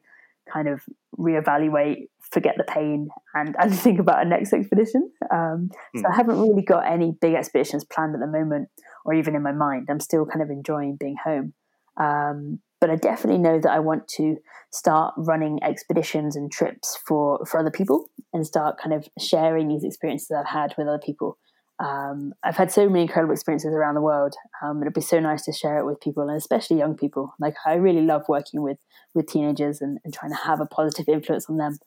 kind 0.53 0.69
of 0.69 0.83
reevaluate 1.19 2.09
forget 2.31 2.55
the 2.57 2.65
pain 2.65 3.09
and, 3.35 3.57
and 3.59 3.75
think 3.75 3.99
about 3.99 4.25
a 4.25 4.29
next 4.29 4.53
expedition. 4.53 5.11
Um, 5.33 5.71
mm. 5.97 6.01
So 6.01 6.07
I 6.07 6.11
hmm. 6.11 6.17
haven't 6.17 6.41
really 6.41 6.63
got 6.63 6.87
any 6.87 7.17
big 7.21 7.35
expeditions 7.35 7.85
planned 7.85 8.15
at 8.15 8.21
the 8.21 8.27
moment 8.27 8.69
or 9.05 9.15
even 9.15 9.35
in 9.35 9.43
my 9.43 9.53
mind. 9.53 9.89
I'm 9.91 10.01
still 10.01 10.27
kind 10.27 10.43
of 10.43 10.51
enjoying 10.51 10.97
being 10.97 11.17
home. 11.23 11.55
Um, 11.97 12.61
but 12.81 12.91
I 12.91 12.97
definitely 12.97 13.41
know 13.41 13.59
that 13.61 13.71
I 13.71 13.81
want 13.81 14.09
to 14.17 14.37
start 14.73 15.15
running 15.17 15.63
expeditions 15.63 16.37
and 16.37 16.51
trips 16.51 16.99
for, 17.07 17.45
for 17.47 17.59
other 17.59 17.71
people 17.71 18.11
and 18.33 18.47
start 18.47 18.79
kind 18.81 18.95
of 18.95 19.09
sharing 19.19 19.69
these 19.69 19.85
experiences 19.85 20.31
I've 20.31 20.47
had 20.47 20.75
with 20.77 20.87
other 20.87 21.01
people. 21.03 21.39
Um, 21.81 22.33
I've 22.43 22.57
had 22.57 22.73
so 22.73 22.89
many 22.89 23.03
incredible 23.03 23.33
experiences 23.33 23.73
around 23.73 23.95
the 23.95 24.01
world. 24.01 24.35
Um, 24.63 24.83
it'd 24.83 24.95
be 24.95 25.01
so 25.01 25.21
nice 25.21 25.45
to 25.45 25.53
share 25.53 25.79
it 25.79 25.87
with 25.87 26.01
people, 26.01 26.29
and 26.29 26.37
especially 26.37 26.79
young 26.79 26.97
people. 26.97 27.35
Like 27.39 27.55
I 27.65 27.75
really 27.75 28.03
love 28.03 28.23
working 28.29 28.63
with 28.63 28.79
with 29.15 29.29
teenagers 29.29 29.81
and, 29.81 29.99
and 30.05 30.13
trying 30.13 30.33
to 30.33 30.39
have 30.39 30.61
a 30.61 30.67
positive 30.67 31.09
influence 31.09 31.49
on 31.49 31.57
them. 31.57 31.79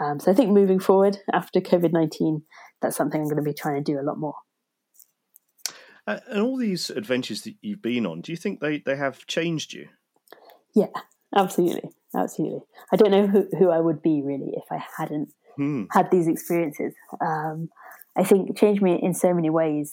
Um, 0.00 0.20
so 0.20 0.30
I 0.30 0.34
think 0.34 0.50
moving 0.50 0.78
forward 0.78 1.18
after 1.32 1.60
COVID 1.60 1.92
19, 1.92 2.42
that's 2.80 2.96
something 2.96 3.20
I'm 3.20 3.26
going 3.26 3.36
to 3.36 3.42
be 3.42 3.52
trying 3.52 3.82
to 3.82 3.92
do 3.92 4.00
a 4.00 4.06
lot 4.06 4.18
more. 4.18 4.36
Uh, 6.06 6.20
and 6.28 6.42
all 6.42 6.56
these 6.56 6.88
adventures 6.88 7.42
that 7.42 7.54
you've 7.60 7.82
been 7.82 8.06
on, 8.06 8.20
do 8.20 8.32
you 8.32 8.36
think 8.36 8.60
they, 8.60 8.78
they 8.78 8.96
have 8.96 9.26
changed 9.26 9.72
you? 9.72 9.88
Yeah, 10.74 10.86
absolutely. 11.36 11.90
Absolutely. 12.14 12.60
I 12.92 12.96
don't 12.96 13.10
know 13.10 13.26
who, 13.26 13.46
who 13.58 13.70
I 13.70 13.78
would 13.78 14.02
be 14.02 14.22
really 14.24 14.52
if 14.54 14.64
I 14.70 14.82
hadn't 14.98 15.32
hmm. 15.56 15.84
had 15.92 16.10
these 16.10 16.26
experiences. 16.26 16.92
Um, 17.24 17.68
I 18.16 18.24
think 18.24 18.56
changed 18.58 18.82
me 18.82 18.98
in 19.00 19.14
so 19.14 19.32
many 19.32 19.48
ways, 19.48 19.92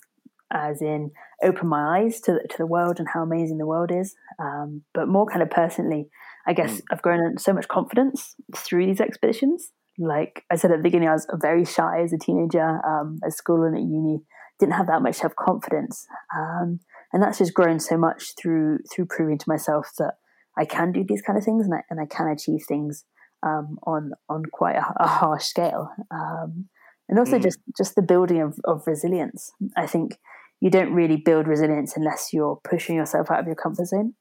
as 0.52 0.82
in 0.82 1.12
open 1.44 1.68
my 1.68 2.00
eyes 2.00 2.20
to, 2.22 2.40
to 2.50 2.58
the 2.58 2.66
world 2.66 3.00
and 3.00 3.08
how 3.14 3.22
amazing 3.22 3.60
the 3.60 3.68
world 3.68 3.92
is. 3.92 4.16
Um, 4.40 4.82
but 4.96 5.08
more 5.08 5.28
kind 5.28 5.44
of 5.44 5.52
personally, 5.52 6.08
I 6.48 6.54
guess 6.54 6.78
mm. 6.78 6.82
I've 6.92 7.04
grown 7.04 7.38
so 7.38 7.54
much 7.54 7.68
confidence 7.68 8.36
through 8.56 8.88
these 8.88 9.02
expeditions 9.02 9.72
like 9.98 10.44
I 10.52 10.56
said 10.56 10.72
at 10.72 10.78
the 10.78 10.84
beginning, 10.84 11.10
I 11.10 11.14
was 11.14 11.28
very 11.34 11.66
shy 11.66 12.02
as 12.02 12.14
a 12.14 12.18
teenager 12.18 12.82
um, 12.86 13.20
at 13.26 13.34
school 13.34 13.64
and 13.64 13.76
at 13.76 13.82
uni. 13.82 14.22
Didn't 14.60 14.76
have 14.76 14.88
that 14.88 15.02
much 15.02 15.16
self 15.16 15.36
confidence, 15.36 16.08
um, 16.36 16.80
and 17.14 17.22
that's 17.22 17.38
just 17.38 17.54
grown 17.54 17.80
so 17.80 17.96
much 17.96 18.34
through 18.40 18.80
through 18.92 19.06
proving 19.06 19.38
to 19.38 19.46
myself 19.48 19.92
that 20.00 20.16
I 20.58 20.66
can 20.66 20.92
do 20.92 21.04
these 21.04 21.22
kind 21.22 21.38
of 21.38 21.46
things 21.46 21.66
and 21.66 21.74
I, 21.76 21.84
and 21.90 22.00
I 22.00 22.06
can 22.06 22.28
achieve 22.28 22.62
things 22.68 23.06
um, 23.44 23.78
on 23.84 24.12
on 24.30 24.44
quite 24.52 24.76
a, 24.76 24.94
a 25.00 25.08
harsh 25.08 25.46
scale. 25.46 25.92
Um, 26.12 26.70
and 27.10 27.20
also 27.20 27.38
mm. 27.38 27.44
just 27.44 27.60
just 27.78 27.96
the 27.96 28.02
building 28.02 28.42
of, 28.42 28.60
of 28.66 28.86
resilience. 28.86 29.52
I 29.76 29.88
think 29.88 30.18
you 30.60 30.70
don't 30.70 30.94
really 30.94 31.18
build 31.18 31.48
resilience 31.48 31.96
unless 31.96 32.30
you're 32.34 32.60
pushing 32.64 32.96
yourself 32.96 33.30
out 33.30 33.40
of 33.40 33.46
your 33.46 33.56
comfort 33.56 33.86
zone. 33.86 34.16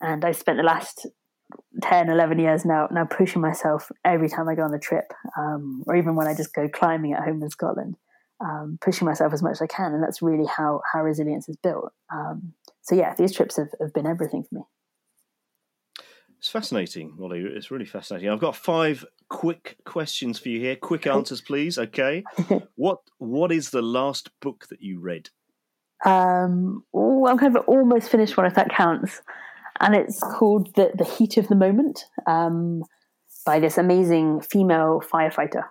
And 0.00 0.24
I 0.24 0.32
spent 0.32 0.58
the 0.58 0.64
last 0.64 1.06
10, 1.82 2.10
11 2.10 2.38
years 2.38 2.64
now, 2.64 2.88
now 2.90 3.04
pushing 3.04 3.40
myself 3.40 3.90
every 4.04 4.28
time 4.28 4.48
I 4.48 4.54
go 4.54 4.62
on 4.62 4.74
a 4.74 4.78
trip, 4.78 5.12
um, 5.38 5.82
or 5.86 5.96
even 5.96 6.16
when 6.16 6.26
I 6.26 6.34
just 6.34 6.54
go 6.54 6.68
climbing 6.68 7.12
at 7.12 7.22
home 7.22 7.42
in 7.42 7.50
Scotland, 7.50 7.96
um, 8.40 8.78
pushing 8.80 9.06
myself 9.06 9.32
as 9.32 9.42
much 9.42 9.52
as 9.52 9.62
I 9.62 9.66
can. 9.66 9.94
And 9.94 10.02
that's 10.02 10.20
really 10.20 10.46
how, 10.46 10.80
how 10.92 11.02
resilience 11.02 11.48
is 11.48 11.56
built. 11.56 11.92
Um, 12.12 12.52
so, 12.82 12.94
yeah, 12.94 13.14
these 13.14 13.34
trips 13.34 13.56
have, 13.56 13.68
have 13.80 13.94
been 13.94 14.06
everything 14.06 14.44
for 14.44 14.56
me. 14.56 14.62
It's 16.44 16.50
fascinating, 16.50 17.14
Mollie. 17.16 17.40
It's 17.40 17.70
really 17.70 17.86
fascinating. 17.86 18.28
I've 18.28 18.38
got 18.38 18.54
five 18.54 19.02
quick 19.30 19.78
questions 19.86 20.38
for 20.38 20.50
you 20.50 20.60
here. 20.60 20.76
Quick 20.76 21.06
answers, 21.06 21.40
please. 21.40 21.78
Okay. 21.78 22.22
what 22.74 22.98
What 23.16 23.50
is 23.50 23.70
the 23.70 23.80
last 23.80 24.28
book 24.42 24.66
that 24.68 24.82
you 24.82 25.00
read? 25.00 25.30
Um, 26.04 26.84
oh, 26.92 27.26
I'm 27.26 27.38
kind 27.38 27.56
of 27.56 27.64
almost 27.66 28.10
finished 28.10 28.36
one, 28.36 28.44
if 28.44 28.54
that 28.56 28.68
counts 28.68 29.22
and 29.80 29.94
it's 29.94 30.20
called 30.20 30.74
the 30.74 30.90
the 30.94 31.04
heat 31.04 31.36
of 31.36 31.48
the 31.48 31.56
moment 31.56 32.04
um, 32.26 32.84
by 33.44 33.58
this 33.58 33.78
amazing 33.78 34.40
female 34.40 35.02
firefighter. 35.02 35.64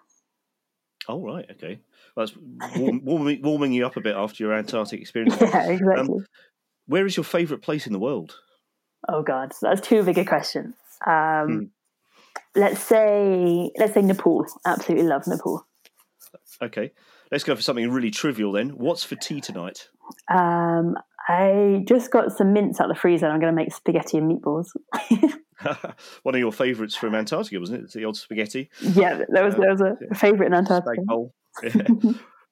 Oh 1.08 1.22
right, 1.22 1.46
okay. 1.52 1.80
Well, 2.16 2.26
that's 2.26 2.38
warm, 2.78 3.04
warming, 3.04 3.42
warming 3.42 3.74
you 3.74 3.86
up 3.86 3.98
a 3.98 4.02
bit 4.02 4.16
after 4.16 4.44
your 4.44 4.54
Antarctic 4.54 5.02
experience. 5.02 5.36
Yeah, 5.42 5.70
exactly. 5.70 6.16
Um, 6.16 6.26
where 6.86 7.06
is 7.06 7.16
your 7.16 7.24
favourite 7.24 7.64
place 7.64 7.88
in 7.88 7.94
the 7.94 8.00
world? 8.00 8.36
Oh 9.10 9.22
God, 9.24 9.54
so 9.54 9.68
that's 9.68 9.86
too 9.86 10.04
big 10.04 10.18
a 10.18 10.26
question. 10.26 10.74
Um, 11.06 11.48
hmm. 11.48 11.63
Let's 12.60 12.82
say 12.82 13.72
let's 13.78 13.94
say 13.94 14.02
Nepal. 14.02 14.46
Absolutely 14.66 15.06
love 15.06 15.28
Nepal. 15.28 15.66
Okay, 16.62 16.92
let's 17.32 17.44
go 17.44 17.56
for 17.56 17.62
something 17.62 17.89
really 17.89 18.12
trivial 18.12 18.52
then. 18.52 18.70
What's 18.70 19.04
for 19.04 19.16
tea 19.16 19.42
tonight? 19.42 19.89
Um, 20.30 20.96
I 21.28 21.84
just 21.88 22.12
got 22.12 22.32
some 22.32 22.54
mince 22.54 22.80
out 22.80 22.89
of 22.89 22.96
the 22.96 23.00
freezer. 23.00 23.28
I'm 23.28 23.39
going 23.39 23.52
to 23.52 23.56
make 23.56 23.74
spaghetti 23.74 24.18
and 24.18 24.30
meatballs. 24.30 24.68
One 26.24 26.36
of 26.36 26.39
your 26.39 26.52
favourites 26.52 26.96
from 26.96 27.16
Antarctica, 27.16 27.60
wasn't 27.60 27.82
it? 27.82 27.84
It's 27.86 27.94
the 27.94 28.06
old 28.06 28.18
spaghetti. 28.18 28.70
Yeah, 28.82 29.22
that 29.30 29.44
was, 29.44 29.56
uh, 29.56 29.60
that 29.60 29.70
was 29.70 29.82
a 29.82 29.98
yeah. 30.02 30.18
favourite 30.18 30.48
in 30.48 30.54
Antarctica. 30.54 31.02
Yeah. 31.63 31.84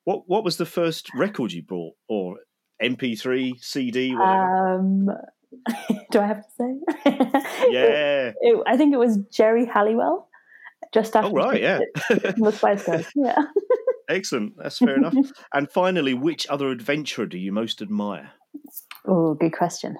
what 0.03 0.25
What 0.27 0.43
was 0.43 0.57
the 0.57 0.65
first 0.65 1.09
record 1.15 1.51
you 1.51 1.63
bought, 1.63 1.95
or 2.07 2.37
MP3, 2.81 3.63
CD? 3.63 4.15
Whatever? 4.15 4.75
Um, 4.75 5.09
do 6.11 6.19
I 6.19 6.27
have 6.27 6.43
to 6.43 6.51
say? 6.57 6.79
Yeah. 7.69 8.31
It, 8.31 8.35
it, 8.41 8.63
I 8.67 8.75
think 8.77 8.93
it 8.93 8.97
was 8.97 9.17
Geri 9.31 9.65
Halliwell. 9.65 10.27
Just 10.93 11.15
after. 11.15 11.29
Oh 11.29 11.33
right, 11.33 11.61
yeah. 11.61 11.79
the 12.09 12.51
Spice 12.51 12.83
Girls. 12.83 13.05
Yeah. 13.15 13.37
Excellent. 14.09 14.57
That's 14.57 14.77
fair 14.77 14.97
enough. 14.97 15.13
and 15.53 15.71
finally, 15.71 16.13
which 16.13 16.47
other 16.49 16.69
adventurer 16.69 17.25
do 17.25 17.37
you 17.37 17.53
most 17.53 17.81
admire? 17.81 18.31
Oh, 19.07 19.35
good 19.35 19.53
question. 19.53 19.95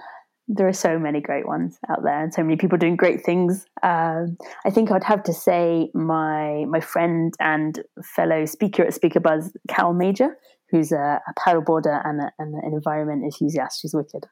There 0.50 0.68
are 0.68 0.74
so 0.74 1.00
many 1.00 1.22
great 1.22 1.48
ones 1.48 1.78
out 1.90 2.04
there, 2.04 2.22
and 2.22 2.34
so 2.34 2.44
many 2.44 2.58
people 2.58 2.78
doing 2.78 2.98
great 2.98 3.24
things. 3.24 3.66
Um, 3.84 4.38
I 4.66 4.70
think 4.70 4.92
I'd 4.92 5.04
have 5.04 5.24
to 5.24 5.34
say 5.34 5.90
my 5.94 6.66
my 6.68 6.82
friend 6.82 7.34
and 7.40 7.80
fellow 8.04 8.44
speaker 8.46 8.84
at 8.84 8.94
Speaker 8.94 9.22
Buzz, 9.22 9.54
Cal 9.70 9.94
Major, 9.94 10.36
who's 10.72 10.92
a, 10.92 11.22
a 11.28 11.34
paddleboarder 11.40 12.02
and, 12.06 12.22
a, 12.22 12.32
and 12.40 12.56
an 12.56 12.74
environment 12.74 13.24
enthusiast. 13.24 13.82
She's 13.82 13.94
wicked. 13.94 14.26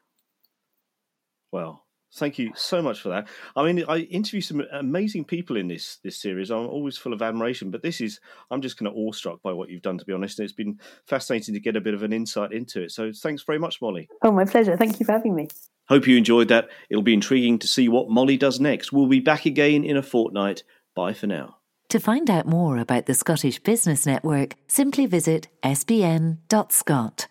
Well, 1.52 1.84
Thank 2.12 2.40
you 2.40 2.50
so 2.56 2.82
much 2.82 3.00
for 3.00 3.10
that. 3.10 3.28
I 3.54 3.64
mean, 3.64 3.84
I 3.88 3.98
interview 3.98 4.40
some 4.40 4.64
amazing 4.72 5.24
people 5.26 5.56
in 5.56 5.68
this 5.68 5.98
this 6.02 6.20
series. 6.20 6.50
I'm 6.50 6.66
always 6.66 6.98
full 6.98 7.12
of 7.12 7.22
admiration, 7.22 7.70
but 7.70 7.82
this 7.82 8.00
is 8.00 8.18
I'm 8.50 8.60
just 8.60 8.76
kind 8.76 8.88
of 8.88 8.94
awestruck 8.96 9.42
by 9.42 9.52
what 9.52 9.70
you've 9.70 9.82
done. 9.82 9.96
To 9.98 10.04
be 10.04 10.12
honest, 10.12 10.40
it's 10.40 10.52
been 10.52 10.80
fascinating 11.06 11.54
to 11.54 11.60
get 11.60 11.76
a 11.76 11.80
bit 11.80 11.94
of 11.94 12.02
an 12.02 12.12
insight 12.12 12.52
into 12.52 12.82
it. 12.82 12.90
So, 12.90 13.12
thanks 13.12 13.44
very 13.44 13.60
much, 13.60 13.80
Mollie. 13.80 14.08
Oh, 14.22 14.32
my 14.32 14.44
pleasure. 14.44 14.76
Thank 14.76 14.98
you 14.98 15.06
for 15.06 15.12
having 15.12 15.36
me. 15.36 15.48
Hope 15.88 16.08
you 16.08 16.16
enjoyed 16.16 16.48
that. 16.48 16.68
It'll 16.88 17.02
be 17.02 17.14
intriguing 17.14 17.60
to 17.60 17.68
see 17.68 17.88
what 17.88 18.10
Mollie 18.10 18.36
does 18.36 18.58
next. 18.58 18.92
We'll 18.92 19.06
be 19.06 19.20
back 19.20 19.46
again 19.46 19.84
in 19.84 19.96
a 19.96 20.02
fortnight. 20.02 20.64
Bye 20.96 21.14
for 21.14 21.28
now. 21.28 21.59
To 21.90 21.98
find 21.98 22.30
out 22.30 22.46
more 22.46 22.78
about 22.78 23.06
the 23.06 23.14
Scottish 23.14 23.58
Business 23.58 24.06
Network, 24.06 24.54
simply 24.68 25.06
visit 25.06 25.48
sbn.scot. 25.64 27.26